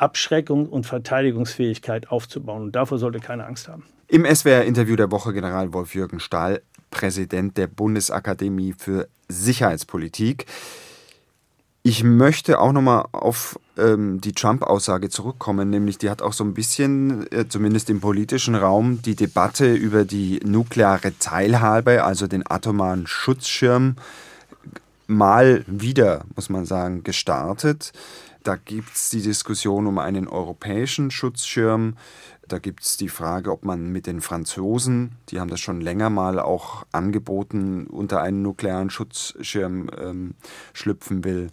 Abschreckung 0.01 0.67
und 0.67 0.85
Verteidigungsfähigkeit 0.85 2.09
aufzubauen. 2.09 2.63
Und 2.63 2.75
davor 2.75 2.97
sollte 2.97 3.19
keine 3.19 3.45
Angst 3.45 3.67
haben. 3.67 3.83
Im 4.07 4.25
SWR-Interview 4.25 4.95
der 4.95 5.11
Woche 5.11 5.31
General 5.33 5.71
Wolf-Jürgen 5.73 6.19
Stahl, 6.19 6.61
Präsident 6.89 7.57
der 7.57 7.67
Bundesakademie 7.67 8.73
für 8.77 9.07
Sicherheitspolitik. 9.29 10.45
Ich 11.83 12.03
möchte 12.03 12.59
auch 12.59 12.73
nochmal 12.73 13.05
auf 13.11 13.57
ähm, 13.77 14.21
die 14.21 14.33
Trump-Aussage 14.33 15.09
zurückkommen, 15.09 15.69
nämlich 15.69 15.97
die 15.97 16.09
hat 16.09 16.21
auch 16.21 16.33
so 16.33 16.43
ein 16.43 16.53
bisschen, 16.53 17.31
äh, 17.31 17.47
zumindest 17.47 17.89
im 17.89 18.01
politischen 18.01 18.53
Raum, 18.53 19.01
die 19.01 19.15
Debatte 19.15 19.73
über 19.73 20.05
die 20.05 20.41
nukleare 20.45 21.17
Teilhabe, 21.17 22.03
also 22.03 22.27
den 22.27 22.43
atomaren 22.47 23.07
Schutzschirm, 23.07 23.95
mal 25.07 25.63
wieder, 25.67 26.23
muss 26.35 26.49
man 26.49 26.65
sagen, 26.65 27.03
gestartet. 27.03 27.93
Da 28.43 28.55
gibt 28.55 28.95
es 28.95 29.09
die 29.09 29.21
Diskussion 29.21 29.85
um 29.85 29.99
einen 29.99 30.27
europäischen 30.27 31.11
Schutzschirm. 31.11 31.95
Da 32.47 32.59
gibt 32.59 32.83
es 32.83 32.97
die 32.97 33.07
Frage, 33.07 33.51
ob 33.51 33.63
man 33.63 33.91
mit 33.91 34.07
den 34.07 34.19
Franzosen, 34.19 35.11
die 35.29 35.39
haben 35.39 35.49
das 35.49 35.59
schon 35.59 35.79
länger 35.79 36.09
mal 36.09 36.39
auch 36.39 36.85
angeboten, 36.91 37.87
unter 37.87 38.21
einen 38.21 38.41
nuklearen 38.41 38.89
Schutzschirm 38.89 39.89
ähm, 39.97 40.33
schlüpfen 40.73 41.23
will, 41.23 41.47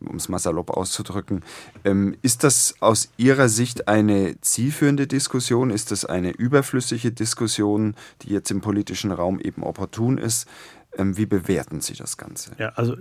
um 0.00 0.16
es 0.16 0.28
mal 0.28 0.38
salopp 0.38 0.70
auszudrücken. 0.70 1.42
Ähm, 1.84 2.16
ist 2.22 2.44
das 2.44 2.76
aus 2.80 3.10
Ihrer 3.18 3.48
Sicht 3.48 3.88
eine 3.88 4.40
zielführende 4.40 5.06
Diskussion? 5.06 5.70
Ist 5.70 5.90
das 5.90 6.04
eine 6.04 6.30
überflüssige 6.30 7.12
Diskussion, 7.12 7.94
die 8.22 8.30
jetzt 8.30 8.50
im 8.50 8.60
politischen 8.60 9.10
Raum 9.10 9.40
eben 9.40 9.62
opportun 9.64 10.16
ist? 10.18 10.48
Ähm, 10.96 11.18
wie 11.18 11.26
bewerten 11.26 11.80
Sie 11.80 11.94
das 11.94 12.16
Ganze? 12.16 12.52
Ja, 12.58 12.70
also 12.70 12.96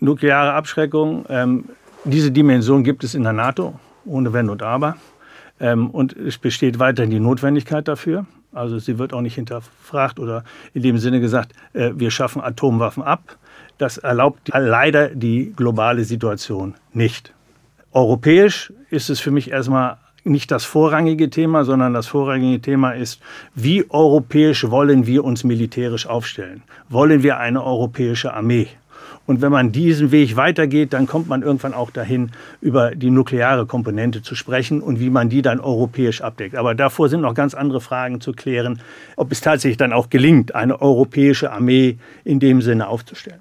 nukleare 0.00 0.52
Abschreckung, 0.54 1.26
ähm, 1.28 1.66
diese 2.04 2.30
Dimension 2.30 2.84
gibt 2.84 3.04
es 3.04 3.14
in 3.14 3.22
der 3.22 3.32
NATO, 3.32 3.78
ohne 4.04 4.32
Wenn 4.32 4.50
und 4.50 4.62
Aber. 4.62 4.96
Ähm, 5.60 5.90
und 5.90 6.14
es 6.16 6.38
besteht 6.38 6.78
weiterhin 6.78 7.10
die 7.10 7.20
Notwendigkeit 7.20 7.88
dafür. 7.88 8.26
Also 8.52 8.78
sie 8.78 8.98
wird 8.98 9.12
auch 9.12 9.20
nicht 9.20 9.34
hinterfragt 9.34 10.18
oder 10.18 10.44
in 10.74 10.82
dem 10.82 10.98
Sinne 10.98 11.20
gesagt, 11.20 11.52
äh, 11.72 11.90
wir 11.94 12.10
schaffen 12.10 12.42
Atomwaffen 12.42 13.02
ab. 13.02 13.36
Das 13.78 13.98
erlaubt 13.98 14.50
leider 14.52 15.08
die 15.08 15.52
globale 15.56 16.04
Situation 16.04 16.74
nicht. 16.92 17.32
Europäisch 17.92 18.72
ist 18.90 19.10
es 19.10 19.20
für 19.20 19.30
mich 19.30 19.50
erstmal 19.50 19.98
nicht 20.24 20.50
das 20.50 20.64
vorrangige 20.64 21.28
Thema, 21.30 21.64
sondern 21.64 21.92
das 21.92 22.06
vorrangige 22.06 22.60
Thema 22.60 22.92
ist, 22.92 23.20
wie 23.54 23.88
europäisch 23.90 24.70
wollen 24.70 25.06
wir 25.06 25.24
uns 25.24 25.44
militärisch 25.44 26.06
aufstellen? 26.06 26.62
Wollen 26.88 27.22
wir 27.22 27.38
eine 27.38 27.62
europäische 27.62 28.32
Armee? 28.32 28.68
Und 29.26 29.40
wenn 29.40 29.52
man 29.52 29.72
diesen 29.72 30.10
Weg 30.10 30.36
weitergeht, 30.36 30.92
dann 30.92 31.06
kommt 31.06 31.28
man 31.28 31.42
irgendwann 31.42 31.74
auch 31.74 31.90
dahin, 31.90 32.30
über 32.60 32.94
die 32.94 33.10
nukleare 33.10 33.66
Komponente 33.66 34.22
zu 34.22 34.34
sprechen 34.34 34.82
und 34.82 35.00
wie 35.00 35.10
man 35.10 35.28
die 35.28 35.42
dann 35.42 35.60
europäisch 35.60 36.20
abdeckt. 36.20 36.56
Aber 36.56 36.74
davor 36.74 37.08
sind 37.08 37.22
noch 37.22 37.34
ganz 37.34 37.54
andere 37.54 37.80
Fragen 37.80 38.20
zu 38.20 38.32
klären, 38.32 38.80
ob 39.16 39.32
es 39.32 39.40
tatsächlich 39.40 39.78
dann 39.78 39.92
auch 39.92 40.10
gelingt, 40.10 40.54
eine 40.54 40.80
europäische 40.80 41.52
Armee 41.52 41.98
in 42.24 42.40
dem 42.40 42.62
Sinne 42.62 42.88
aufzustellen. 42.88 43.40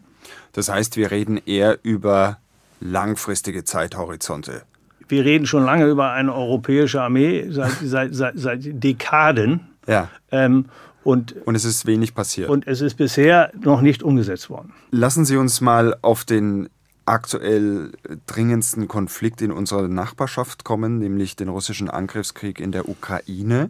Das 0.54 0.70
heißt, 0.70 0.98
wir 0.98 1.12
reden 1.12 1.42
eher 1.46 1.80
über 1.84 2.38
langfristige 2.80 3.64
Zeithorizonte. 3.64 4.64
Wir 5.08 5.26
reden 5.26 5.46
schon 5.46 5.66
lange 5.66 5.86
über 5.86 6.12
eine 6.12 6.34
europäische 6.34 7.02
Armee, 7.02 7.48
seit, 7.50 7.72
seit, 7.84 8.16
seit, 8.16 8.34
seit 8.38 8.62
Dekaden. 8.84 9.62
Ja. 9.88 10.10
Ähm, 10.32 10.66
und, 11.04 11.36
und 11.46 11.56
es 11.56 11.66
ist 11.66 11.86
wenig 11.86 12.16
passiert. 12.16 12.50
Und 12.50 12.68
es 12.68 12.82
ist 12.82 12.96
bisher 12.96 13.52
noch 13.60 13.82
nicht 13.82 14.04
umgesetzt 14.04 14.50
worden. 14.50 14.74
Lassen 14.92 15.26
Sie 15.26 15.38
uns 15.38 15.62
mal 15.62 15.98
auf 16.02 16.26
den 16.26 16.70
aktuell 17.06 17.92
dringendsten 18.28 18.88
Konflikt 18.88 19.42
in 19.42 19.52
unserer 19.52 19.88
Nachbarschaft 19.88 20.64
kommen, 20.64 21.00
nämlich 21.00 21.36
den 21.36 21.50
russischen 21.50 21.90
Angriffskrieg 21.90 22.60
in 22.60 22.72
der 22.72 22.88
Ukraine. 22.88 23.70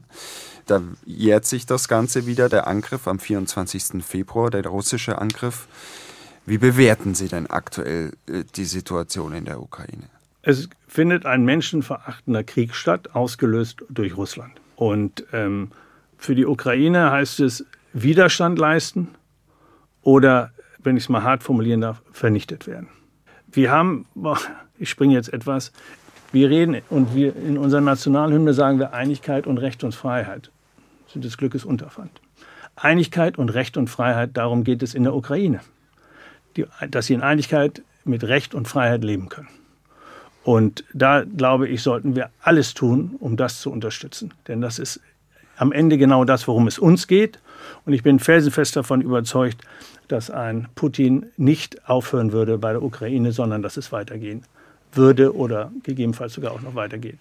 Da 0.67 0.81
jährt 1.05 1.45
sich 1.45 1.65
das 1.65 1.87
Ganze 1.87 2.25
wieder, 2.27 2.47
der 2.47 2.67
Angriff 2.67 3.07
am 3.07 3.19
24. 3.19 4.03
Februar, 4.03 4.49
der 4.49 4.65
russische 4.67 5.19
Angriff. 5.19 5.67
Wie 6.45 6.57
bewerten 6.57 7.15
Sie 7.15 7.27
denn 7.27 7.47
aktuell 7.47 8.11
äh, 8.27 8.43
die 8.55 8.65
Situation 8.65 9.33
in 9.33 9.45
der 9.45 9.61
Ukraine? 9.61 10.09
Es 10.41 10.69
findet 10.87 11.25
ein 11.25 11.45
menschenverachtender 11.45 12.43
Krieg 12.43 12.75
statt, 12.75 13.15
ausgelöst 13.15 13.83
durch 13.89 14.15
Russland. 14.17 14.51
Und 14.75 15.25
ähm, 15.31 15.71
für 16.23 16.35
die 16.35 16.45
Ukraine 16.45 17.11
heißt 17.11 17.41
es 17.41 17.65
Widerstand 17.91 18.57
leisten 18.57 19.09
oder, 20.03 20.51
wenn 20.79 20.95
ich 20.95 21.03
es 21.03 21.09
mal 21.09 21.21
hart 21.21 21.43
formulieren 21.43 21.81
darf, 21.81 22.01
vernichtet 22.13 22.65
werden. 22.65 22.87
Wir 23.51 23.71
haben, 23.71 24.05
ich 24.79 24.89
springe 24.89 25.13
jetzt 25.13 25.33
etwas, 25.33 25.73
wir 26.31 26.49
reden 26.49 26.81
und 26.89 27.13
wir 27.13 27.35
in 27.35 27.57
unserer 27.57 27.81
Nationalhymne 27.81 28.53
sagen 28.53 28.79
wir 28.79 28.93
Einigkeit 28.93 29.45
und 29.45 29.57
Recht 29.57 29.83
und 29.83 29.93
Freiheit 29.93 30.49
sind 31.11 31.25
des 31.25 31.37
Glückes 31.37 31.65
Unterpfand. 31.65 32.21
Einigkeit 32.77 33.37
und 33.37 33.53
Recht 33.53 33.75
und 33.75 33.89
Freiheit, 33.89 34.31
darum 34.33 34.63
geht 34.63 34.81
es 34.81 34.95
in 34.95 35.03
der 35.03 35.13
Ukraine. 35.13 35.59
Die, 36.55 36.65
dass 36.89 37.07
sie 37.07 37.15
in 37.15 37.21
Einigkeit 37.21 37.83
mit 38.05 38.23
Recht 38.23 38.55
und 38.55 38.69
Freiheit 38.69 39.03
leben 39.03 39.27
können. 39.27 39.49
Und 40.45 40.85
da, 40.93 41.23
glaube 41.23 41.67
ich, 41.67 41.83
sollten 41.83 42.15
wir 42.15 42.29
alles 42.41 42.73
tun, 42.73 43.15
um 43.19 43.35
das 43.35 43.59
zu 43.59 43.71
unterstützen. 43.71 44.33
Denn 44.47 44.61
das 44.61 44.79
ist 44.79 45.01
am 45.63 45.71
Ende 45.71 45.97
genau 45.97 46.25
das, 46.25 46.47
worum 46.47 46.67
es 46.67 46.77
uns 46.77 47.07
geht. 47.07 47.39
Und 47.85 47.93
ich 47.93 48.03
bin 48.03 48.19
felsenfest 48.19 48.75
davon 48.75 49.01
überzeugt, 49.01 49.61
dass 50.09 50.29
ein 50.29 50.67
Putin 50.75 51.27
nicht 51.37 51.87
aufhören 51.89 52.33
würde 52.33 52.57
bei 52.57 52.73
der 52.73 52.83
Ukraine, 52.83 53.31
sondern 53.31 53.61
dass 53.61 53.77
es 53.77 53.91
weitergehen 53.93 54.43
würde 54.91 55.33
oder 55.35 55.71
gegebenenfalls 55.83 56.33
sogar 56.33 56.51
auch 56.51 56.61
noch 56.61 56.75
weitergeht. 56.75 57.17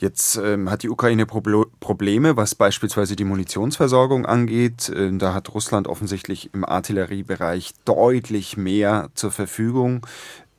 Jetzt 0.00 0.34
ähm, 0.34 0.68
hat 0.68 0.82
die 0.82 0.90
Ukraine 0.90 1.26
Pro 1.26 1.40
Probleme, 1.78 2.36
was 2.36 2.56
beispielsweise 2.56 3.14
die 3.14 3.22
Munitionsversorgung 3.22 4.26
angeht. 4.26 4.90
Ähm, 4.92 5.20
da 5.20 5.32
hat 5.32 5.54
Russland 5.54 5.86
offensichtlich 5.86 6.50
im 6.52 6.64
Artilleriebereich 6.64 7.74
deutlich 7.84 8.56
mehr 8.56 9.10
zur 9.14 9.30
Verfügung. 9.30 10.04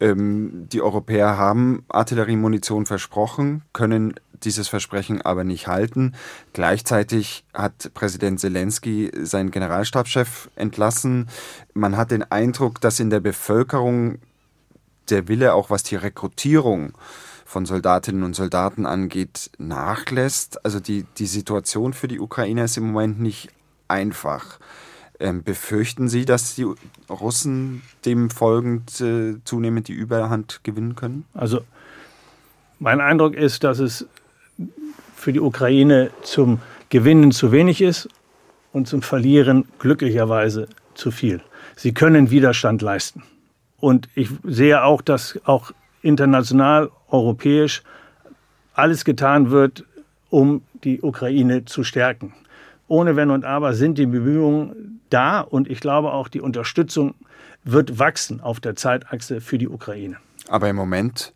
Ähm, 0.04 0.68
die 0.70 0.82
Europäer 0.82 1.38
haben 1.38 1.86
Artilleriemunition 1.88 2.86
versprochen, 2.86 3.64
können 3.72 4.16
dieses 4.44 4.68
Versprechen 4.68 5.22
aber 5.22 5.46
nicht 5.46 5.68
halten. 5.68 6.14
Gleichzeitig 6.52 7.46
hat 7.54 7.94
Präsident 7.94 8.42
Zelensky 8.42 9.10
seinen 9.24 9.50
Generalstabschef 9.50 10.50
entlassen. 10.58 11.30
Man 11.74 11.96
hat 11.96 12.12
den 12.12 12.30
Eindruck, 12.30 12.82
dass 12.82 13.00
in 13.00 13.10
der 13.10 13.22
Bevölkerung 13.22 14.20
der 15.10 15.30
Wille, 15.30 15.54
auch 15.54 15.70
was 15.70 15.84
die 15.84 15.96
Rekrutierung 15.96 16.92
von 17.46 17.66
Soldatinnen 17.66 18.24
und 18.24 18.36
Soldaten 18.36 18.86
angeht, 18.86 19.52
nachlässt. 19.58 20.66
Also 20.66 20.82
die, 20.82 21.06
die 21.18 21.28
Situation 21.28 21.94
für 21.94 22.10
die 22.10 22.20
Ukrainer 22.20 22.66
ist 22.66 22.76
im 22.76 22.92
Moment 22.92 23.22
nicht 23.22 23.52
einfach. 23.88 24.60
Ähm, 25.20 25.44
befürchten 25.44 26.08
Sie, 26.08 26.26
dass 26.26 26.56
die 26.56 26.66
Russen 27.10 27.82
dem 28.06 28.30
folgend 28.30 29.00
äh, 29.00 29.36
zunehmend 29.44 29.88
die 29.88 29.94
Überhand 29.94 30.62
gewinnen 30.64 30.96
können? 30.96 31.26
Also 31.34 31.62
mein 32.80 33.00
Eindruck 33.00 33.36
ist, 33.36 33.64
dass 33.64 33.80
es 33.80 34.08
für 35.16 35.32
die 35.32 35.40
Ukraine 35.40 36.10
zum 36.24 36.60
Gewinnen 36.90 37.32
zu 37.32 37.52
wenig 37.52 37.82
ist 37.82 38.10
und 38.74 38.88
zum 38.88 39.02
Verlieren 39.02 39.66
glücklicherweise 39.80 40.68
zu 40.96 41.12
viel. 41.12 41.42
Sie 41.76 41.94
können 41.94 42.30
Widerstand 42.30 42.82
leisten. 42.82 43.24
Und 43.80 44.10
ich 44.16 44.30
sehe 44.44 44.84
auch, 44.84 45.02
dass 45.02 45.40
auch 45.46 45.72
international, 46.02 46.92
europäisch 47.10 47.84
alles 48.74 49.06
getan 49.06 49.52
wird, 49.52 49.86
um 50.30 50.62
die 50.84 51.02
Ukraine 51.02 51.66
zu 51.66 51.84
stärken. 51.84 52.34
Ohne 52.88 53.16
Wenn 53.16 53.30
und 53.30 53.46
Aber 53.46 53.74
sind 53.74 53.98
die 53.98 54.06
Bemühungen 54.06 54.93
da 55.14 55.42
und 55.42 55.70
ich 55.70 55.80
glaube 55.80 56.12
auch, 56.12 56.28
die 56.28 56.42
Unterstützung 56.42 57.16
wird 57.64 58.00
wachsen 58.00 58.42
auf 58.42 58.60
der 58.60 58.76
Zeitachse 58.76 59.42
für 59.42 59.58
die 59.58 59.70
Ukraine. 59.70 60.18
Aber 60.48 60.70
im 60.70 60.76
Moment 60.76 61.34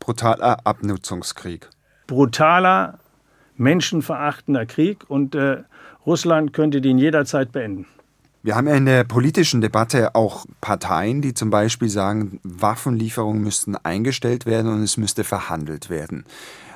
brutaler 0.00 0.66
Abnutzungskrieg. 0.66 1.68
Brutaler, 2.06 2.98
menschenverachtender 3.56 4.66
Krieg 4.66 5.04
und 5.08 5.34
äh, 5.34 5.58
Russland 6.06 6.52
könnte 6.52 6.80
den 6.80 6.98
jederzeit 6.98 7.52
beenden. 7.52 7.86
Wir 8.42 8.54
haben 8.54 8.68
ja 8.68 8.74
in 8.74 8.86
der 8.86 9.04
politischen 9.04 9.60
Debatte 9.60 10.14
auch 10.14 10.46
Parteien, 10.60 11.20
die 11.20 11.34
zum 11.34 11.50
Beispiel 11.50 11.88
sagen, 11.88 12.40
Waffenlieferungen 12.44 13.42
müssten 13.42 13.76
eingestellt 13.76 14.46
werden 14.46 14.72
und 14.72 14.82
es 14.82 14.96
müsste 14.96 15.24
verhandelt 15.24 15.90
werden. 15.90 16.24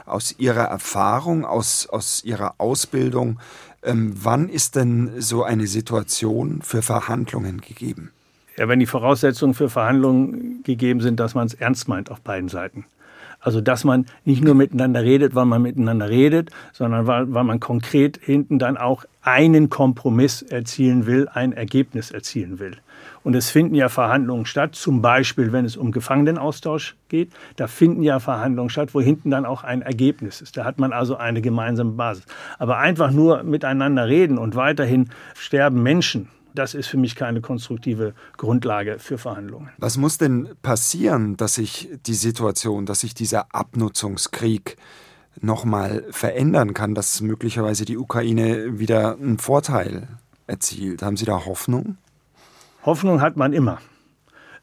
Aus 0.04 0.34
Ihrer 0.38 0.64
Erfahrung, 0.64 1.44
aus, 1.44 1.86
aus 1.86 2.24
Ihrer 2.24 2.56
Ausbildung, 2.58 3.38
ähm, 3.82 4.14
wann 4.14 4.48
ist 4.48 4.76
denn 4.76 5.20
so 5.20 5.42
eine 5.42 5.66
Situation 5.66 6.62
für 6.62 6.82
Verhandlungen 6.82 7.60
gegeben? 7.60 8.10
Ja, 8.56 8.68
wenn 8.68 8.80
die 8.80 8.86
Voraussetzungen 8.86 9.54
für 9.54 9.70
Verhandlungen 9.70 10.62
gegeben 10.62 11.00
sind, 11.00 11.18
dass 11.18 11.34
man 11.34 11.46
es 11.46 11.54
ernst 11.54 11.88
meint 11.88 12.10
auf 12.10 12.20
beiden 12.20 12.48
Seiten. 12.48 12.84
Also 13.40 13.60
dass 13.60 13.82
man 13.82 14.06
nicht 14.24 14.44
nur 14.44 14.54
miteinander 14.54 15.02
redet, 15.02 15.34
weil 15.34 15.46
man 15.46 15.62
miteinander 15.62 16.08
redet, 16.08 16.50
sondern 16.72 17.06
weil, 17.06 17.32
weil 17.34 17.44
man 17.44 17.58
konkret 17.58 18.20
hinten 18.22 18.58
dann 18.58 18.76
auch 18.76 19.04
einen 19.22 19.68
Kompromiss 19.68 20.42
erzielen 20.42 21.06
will, 21.06 21.28
ein 21.28 21.52
Ergebnis 21.52 22.10
erzielen 22.10 22.60
will. 22.60 22.76
Und 23.24 23.34
es 23.34 23.50
finden 23.50 23.74
ja 23.74 23.88
Verhandlungen 23.88 24.46
statt, 24.46 24.74
zum 24.74 25.02
Beispiel 25.02 25.52
wenn 25.52 25.64
es 25.64 25.76
um 25.76 25.92
Gefangenenaustausch 25.92 26.96
geht. 27.08 27.32
Da 27.56 27.66
finden 27.66 28.02
ja 28.02 28.18
Verhandlungen 28.18 28.70
statt, 28.70 28.94
wo 28.94 29.00
hinten 29.00 29.30
dann 29.30 29.46
auch 29.46 29.64
ein 29.64 29.82
Ergebnis 29.82 30.40
ist. 30.40 30.56
Da 30.56 30.64
hat 30.64 30.78
man 30.78 30.92
also 30.92 31.16
eine 31.16 31.40
gemeinsame 31.40 31.92
Basis. 31.92 32.24
Aber 32.58 32.78
einfach 32.78 33.10
nur 33.10 33.42
miteinander 33.42 34.08
reden 34.08 34.38
und 34.38 34.56
weiterhin 34.56 35.10
sterben 35.34 35.82
Menschen 35.82 36.28
das 36.54 36.74
ist 36.74 36.88
für 36.88 36.98
mich 36.98 37.16
keine 37.16 37.40
konstruktive 37.40 38.14
Grundlage 38.36 38.98
für 38.98 39.18
Verhandlungen. 39.18 39.70
Was 39.78 39.96
muss 39.96 40.18
denn 40.18 40.50
passieren, 40.62 41.36
dass 41.36 41.54
sich 41.54 41.88
die 42.06 42.14
Situation, 42.14 42.86
dass 42.86 43.00
sich 43.00 43.14
dieser 43.14 43.54
Abnutzungskrieg 43.54 44.76
nochmal 45.40 46.04
verändern 46.10 46.74
kann, 46.74 46.94
dass 46.94 47.20
möglicherweise 47.20 47.84
die 47.84 47.96
Ukraine 47.96 48.78
wieder 48.78 49.16
einen 49.16 49.38
Vorteil 49.38 50.08
erzielt? 50.46 51.02
Haben 51.02 51.16
Sie 51.16 51.24
da 51.24 51.46
Hoffnung? 51.46 51.96
Hoffnung 52.84 53.20
hat 53.20 53.36
man 53.36 53.52
immer. 53.52 53.78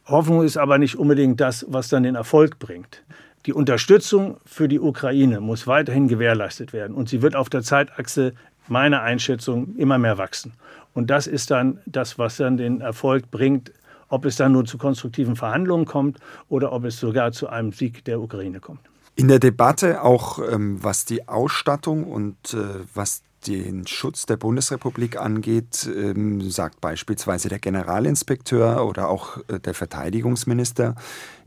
Hoffnung 0.05 0.43
ist 0.43 0.57
aber 0.57 0.77
nicht 0.77 0.95
unbedingt 0.95 1.39
das, 1.39 1.65
was 1.69 1.87
dann 1.87 2.03
den 2.03 2.15
Erfolg 2.15 2.59
bringt. 2.59 3.03
Die 3.45 3.53
Unterstützung 3.53 4.37
für 4.45 4.67
die 4.67 4.79
Ukraine 4.79 5.39
muss 5.39 5.67
weiterhin 5.67 6.07
gewährleistet 6.07 6.73
werden 6.73 6.95
und 6.95 7.07
sie 7.07 7.21
wird 7.21 7.35
auf 7.35 7.49
der 7.49 7.61
Zeitachse 7.61 8.33
meiner 8.67 9.01
Einschätzung 9.01 9.75
immer 9.77 9.97
mehr 9.97 10.17
wachsen. 10.17 10.53
Und 10.93 11.09
das 11.09 11.27
ist 11.27 11.49
dann 11.49 11.79
das, 11.85 12.19
was 12.19 12.37
dann 12.37 12.57
den 12.57 12.81
Erfolg 12.81 13.31
bringt, 13.31 13.71
ob 14.09 14.25
es 14.25 14.35
dann 14.35 14.51
nur 14.51 14.65
zu 14.65 14.77
konstruktiven 14.77 15.35
Verhandlungen 15.35 15.85
kommt 15.85 16.19
oder 16.49 16.73
ob 16.73 16.83
es 16.83 16.99
sogar 16.99 17.31
zu 17.31 17.47
einem 17.47 17.71
Sieg 17.71 18.03
der 18.05 18.19
Ukraine 18.19 18.59
kommt. 18.59 18.81
In 19.15 19.27
der 19.27 19.39
Debatte 19.39 20.01
auch 20.01 20.39
ähm, 20.39 20.83
was 20.83 21.05
die 21.05 21.27
Ausstattung 21.27 22.05
und 22.05 22.53
äh, 22.53 22.57
was 22.93 23.21
den 23.47 23.87
Schutz 23.87 24.25
der 24.25 24.37
Bundesrepublik 24.37 25.17
angeht, 25.17 25.89
ähm, 25.95 26.41
sagt 26.49 26.81
beispielsweise 26.81 27.49
der 27.49 27.59
Generalinspekteur 27.59 28.85
oder 28.85 29.09
auch 29.09 29.37
äh, 29.47 29.59
der 29.59 29.73
Verteidigungsminister, 29.73 30.95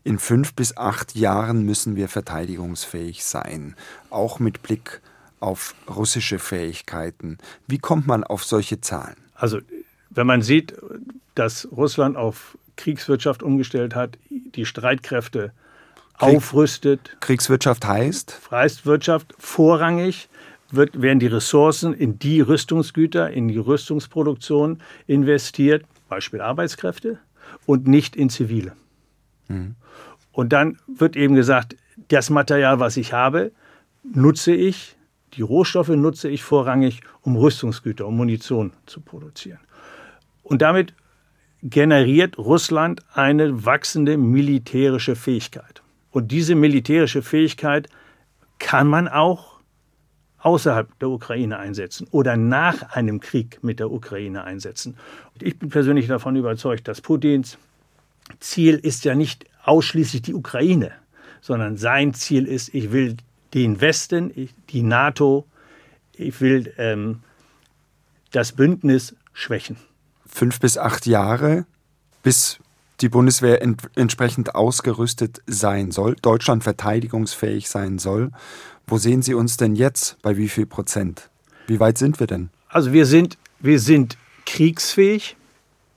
in 0.05 0.19
fünf 0.19 0.55
bis 0.55 0.77
acht 0.77 1.15
Jahren 1.15 1.65
müssen 1.65 1.97
wir 1.97 2.09
verteidigungsfähig 2.09 3.25
sein, 3.25 3.77
auch 4.11 4.39
mit 4.39 4.63
Blick 4.63 5.01
auf 5.41 5.75
russische 5.89 6.39
Fähigkeiten. 6.39 7.39
Wie 7.67 7.79
kommt 7.79 8.07
man 8.07 8.25
auf 8.25 8.45
solche 8.45 8.81
Zahlen? 8.81 9.17
Also 9.35 9.59
wenn 10.11 10.27
man 10.27 10.43
sieht, 10.43 10.75
dass 11.35 11.69
Russland 11.71 12.17
auf 12.17 12.57
Kriegswirtschaft 12.77 13.43
umgestellt 13.43 13.95
hat, 13.95 14.19
die 14.31 14.67
Streitkräfte 14.67 15.53
Krieg, 16.19 16.37
aufrüstet. 16.37 17.17
Kriegswirtschaft 17.21 17.87
heißt? 17.87 18.41
Heißt 18.51 18.87
Wirtschaft 18.87 19.35
vorrangig 19.39 20.29
wird, 20.73 21.01
werden 21.01 21.21
die 21.21 21.27
Ressourcen 21.27 21.93
in 21.95 22.19
die 22.19 22.41
Rüstungsgüter, 22.41 23.31
in 23.31 23.49
die 23.49 23.59
Rüstungsproduktion 23.59 24.79
investiert, 25.07 25.85
Beispiel 26.09 26.41
Arbeitskräfte, 26.41 27.19
und 27.67 27.87
nicht 27.87 28.17
in 28.17 28.31
zivile. 28.31 28.73
Mhm. 29.49 29.77
Und 30.33 30.53
dann 30.53 30.79
wird 30.87 31.17
eben 31.17 31.35
gesagt, 31.35 31.77
das 32.09 32.31
Material, 32.31 32.81
was 32.81 32.97
ich 32.97 33.13
habe, 33.13 33.53
nutze 34.03 34.53
ich 34.53 34.97
die 35.35 35.43
Rohstoffe 35.43 35.89
nutze 35.89 36.29
ich 36.29 36.43
vorrangig, 36.43 37.01
um 37.23 37.37
Rüstungsgüter, 37.37 38.07
um 38.07 38.17
Munition 38.17 38.73
zu 38.87 39.01
produzieren. 39.01 39.61
Und 40.43 40.63
damit 40.63 40.95
generiert 41.63 42.39
Russland 42.39 43.01
eine 43.15 43.65
wachsende 43.65 44.17
militärische 44.17 45.17
Fähigkeit. 45.17 45.83
Und 46.11 46.33
diese 46.33 46.55
militärische 46.55 47.23
Fähigkeit 47.23 47.89
kann 48.59 48.89
man 48.89 49.09
auch 49.09 49.52
außerhalb 50.43 50.99
der 50.99 51.09
Ukraine 51.09 51.59
einsetzen 51.59 52.07
oder 52.11 52.37
nach 52.37 52.83
einem 52.95 53.21
Krieg 53.21 53.61
mit 53.63 53.79
der 53.79 53.91
Ukraine 53.91 54.45
einsetzen. 54.45 54.97
Und 55.35 55.43
ich 55.43 55.59
bin 55.59 55.71
persönlich 55.71 56.09
davon 56.09 56.37
überzeugt, 56.37 56.89
dass 56.89 57.01
Putins 57.01 57.59
Ziel 58.41 58.77
ist 58.77 59.05
ja 59.05 59.15
nicht 59.15 59.47
ausschließlich 59.65 60.23
die 60.23 60.35
Ukraine, 60.35 60.93
sondern 61.41 61.77
sein 61.77 62.15
Ziel 62.15 62.47
ist, 62.47 62.75
ich 62.75 62.93
will 62.93 63.17
den 63.55 63.81
Westen, 63.81 64.33
die 64.71 64.83
NATO, 64.83 65.47
ich 66.15 66.41
will 66.41 66.73
ähm, 66.79 67.21
das 68.33 68.53
Bündnis 68.53 69.15
schwächen. 69.33 69.77
Fünf 70.27 70.61
bis 70.61 70.79
acht 70.79 71.07
Jahre, 71.07 71.67
bis 72.23 72.59
die 73.01 73.09
Bundeswehr 73.09 73.61
ent 73.63 73.83
entsprechend 73.97 74.55
ausgerüstet 74.55 75.43
sein 75.47 75.91
soll, 75.91 76.17
Deutschland 76.23 76.63
verteidigungsfähig 76.63 77.69
sein 77.69 77.99
soll. 77.99 78.31
Wo 78.87 78.99
sehen 78.99 79.23
Sie 79.23 79.35
uns 79.35 79.57
denn 79.57 79.75
jetzt? 79.75 80.21
Bei 80.23 80.37
wie 80.37 80.49
viel 80.49 80.67
Prozent? 80.67 81.31
Wie 81.67 81.81
weit 81.81 81.99
sind 81.99 82.21
wir 82.21 82.27
denn? 82.27 82.51
Also 82.69 82.93
wir 82.93 83.07
sind, 83.07 83.39
wir 83.61 83.79
sind 83.79 84.17
kriegsfähig. 84.47 85.37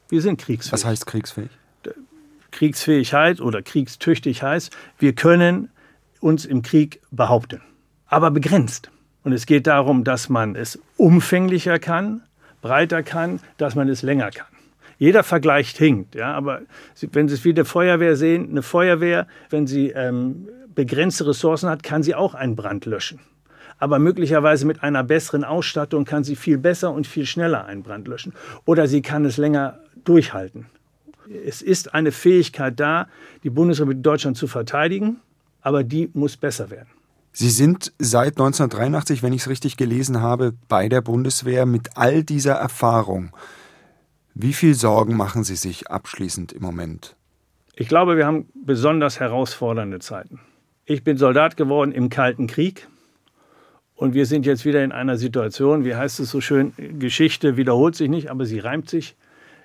Wir 0.09 0.21
sind 0.21 0.39
kriegsfähig. 0.39 0.73
Was 0.73 0.85
heißt 0.85 1.05
kriegsfähig? 1.05 1.49
Kriegsfähigkeit 2.51 3.41
oder 3.41 3.61
kriegstüchtig 3.61 4.41
heißt, 4.41 4.75
wir 4.97 5.13
können 5.13 5.69
uns 6.21 6.45
im 6.45 6.61
Krieg 6.61 7.01
behaupten, 7.11 7.61
aber 8.07 8.31
begrenzt. 8.31 8.89
Und 9.23 9.33
es 9.33 9.45
geht 9.45 9.67
darum, 9.67 10.05
dass 10.05 10.29
man 10.29 10.55
es 10.55 10.79
umfänglicher 10.95 11.79
kann, 11.79 12.21
breiter 12.61 13.03
kann, 13.03 13.41
dass 13.57 13.75
man 13.75 13.89
es 13.89 14.03
länger 14.03 14.31
kann. 14.31 14.47
Jeder 14.97 15.23
Vergleich 15.23 15.71
hinkt, 15.71 16.15
ja, 16.15 16.33
aber 16.33 16.61
wenn 17.11 17.27
Sie 17.27 17.33
es 17.33 17.43
wie 17.43 17.49
eine 17.49 17.65
Feuerwehr 17.65 18.15
sehen, 18.15 18.49
eine 18.49 18.61
Feuerwehr, 18.61 19.27
wenn 19.49 19.67
sie 19.67 19.89
ähm, 19.89 20.47
begrenzte 20.75 21.27
Ressourcen 21.27 21.69
hat, 21.69 21.83
kann 21.83 22.03
sie 22.03 22.15
auch 22.15 22.33
einen 22.33 22.55
Brand 22.55 22.85
löschen. 22.85 23.19
Aber 23.77 23.99
möglicherweise 23.99 24.65
mit 24.65 24.83
einer 24.83 25.03
besseren 25.03 25.43
Ausstattung 25.43 26.05
kann 26.05 26.23
sie 26.23 26.35
viel 26.35 26.57
besser 26.57 26.91
und 26.91 27.07
viel 27.07 27.25
schneller 27.25 27.65
einen 27.65 27.83
Brand 27.83 28.07
löschen. 28.07 28.33
Oder 28.65 28.87
sie 28.87 29.01
kann 29.01 29.25
es 29.25 29.37
länger 29.37 29.79
durchhalten. 30.05 30.67
Es 31.45 31.61
ist 31.61 31.93
eine 31.93 32.11
Fähigkeit 32.11 32.79
da, 32.79 33.07
die 33.43 33.49
Bundesrepublik 33.49 34.03
Deutschland 34.03 34.37
zu 34.37 34.47
verteidigen 34.47 35.19
aber 35.65 35.83
die 35.83 36.11
muss 36.13 36.37
besser 36.37 36.69
werden. 36.69 36.89
Sie 37.33 37.49
sind 37.49 37.91
seit 37.97 38.33
1983, 38.33 39.23
wenn 39.23 39.33
ich 39.33 39.41
es 39.41 39.49
richtig 39.49 39.77
gelesen 39.77 40.21
habe, 40.21 40.53
bei 40.69 40.87
der 40.87 41.01
Bundeswehr 41.01 41.65
mit 41.65 41.97
all 41.97 42.23
dieser 42.23 42.53
Erfahrung. 42.53 43.35
Wie 44.35 44.53
viel 44.53 44.75
Sorgen 44.75 45.17
machen 45.17 45.43
Sie 45.43 45.55
sich 45.55 45.89
abschließend 45.89 46.53
im 46.53 46.61
Moment? 46.61 47.15
Ich 47.75 47.87
glaube, 47.87 48.15
wir 48.15 48.27
haben 48.27 48.47
besonders 48.53 49.19
herausfordernde 49.19 49.99
Zeiten. 49.99 50.39
Ich 50.87 51.03
bin 51.03 51.17
Soldat 51.17 51.57
geworden 51.57 51.91
im 51.91 52.09
Kalten 52.09 52.45
Krieg 52.45 52.87
und 53.95 54.13
wir 54.13 54.27
sind 54.27 54.45
jetzt 54.45 54.65
wieder 54.65 54.83
in 54.83 54.91
einer 54.91 55.17
Situation, 55.17 55.83
wie 55.83 55.95
heißt 55.95 56.19
es 56.19 56.29
so 56.29 56.41
schön, 56.41 56.73
Geschichte 56.99 57.57
wiederholt 57.57 57.95
sich 57.95 58.07
nicht, 58.07 58.29
aber 58.29 58.45
sie 58.45 58.59
reimt 58.59 58.87
sich. 58.87 59.15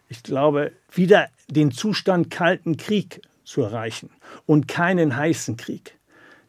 Ich 0.08 0.22
glaube, 0.22 0.72
wieder 0.90 1.28
den 1.48 1.72
Zustand 1.72 2.30
Kalten 2.30 2.78
Krieg 2.78 3.20
zu 3.44 3.60
erreichen 3.60 4.08
und 4.46 4.66
keinen 4.66 5.14
heißen 5.14 5.58
Krieg. 5.58 5.94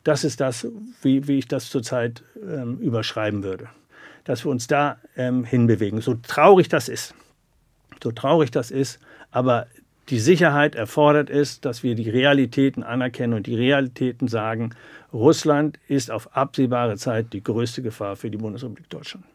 Das 0.06 0.24
ist 0.24 0.40
das, 0.40 0.66
wie, 1.02 1.28
wie 1.28 1.40
ich 1.40 1.50
das 1.50 1.70
zurzeit 1.70 2.24
ähm, 2.42 2.78
überschreiben 2.78 3.44
würde. 3.44 3.68
Dass 4.24 4.46
wir 4.46 4.52
uns 4.52 4.68
da 4.68 5.00
ähm, 5.18 5.44
hinbewegen. 5.44 6.00
So 6.00 6.14
traurig 6.14 6.70
das 6.70 6.88
ist, 6.88 7.14
so 8.02 8.14
traurig 8.14 8.52
das 8.52 8.72
ist, 8.72 9.02
aber 9.32 9.68
die 10.10 10.20
Sicherheit 10.20 10.76
erfordert 10.76 11.30
es, 11.30 11.62
dass 11.62 11.84
wir 11.84 11.96
die 11.96 12.10
Realitäten 12.10 12.84
anerkennen 12.84 13.34
und 13.34 13.48
die 13.48 13.56
Realitäten 13.56 14.28
sagen, 14.28 14.76
Russland 15.14 15.80
ist 15.88 16.12
auf 16.12 16.36
absehbare 16.36 16.98
Zeit 16.98 17.34
die 17.34 17.44
größte 17.44 17.82
Gefahr 17.82 18.16
für 18.16 18.30
die 18.30 18.38
Bundesrepublik 18.38 18.90
Deutschland. 18.90 19.26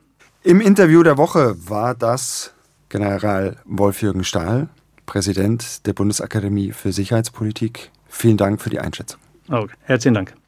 Im 0.43 0.61
Interview 0.61 1.03
der 1.03 1.17
Woche 1.19 1.57
war 1.69 1.95
das 1.95 2.55
General 2.89 3.57
Wolf-Jürgen 3.65 4.23
Stahl, 4.23 4.69
Präsident 5.07 5.87
der 5.87 5.93
Bundesakademie 5.93 6.73
für 6.73 6.93
Sicherheitspolitik. 6.93 7.91
Vielen 8.09 8.37
Dank 8.37 8.61
für 8.61 8.71
die 8.71 8.79
Einschätzung. 8.79 9.21
Okay. 9.49 9.75
Herzlichen 9.83 10.15
Dank. 10.15 10.37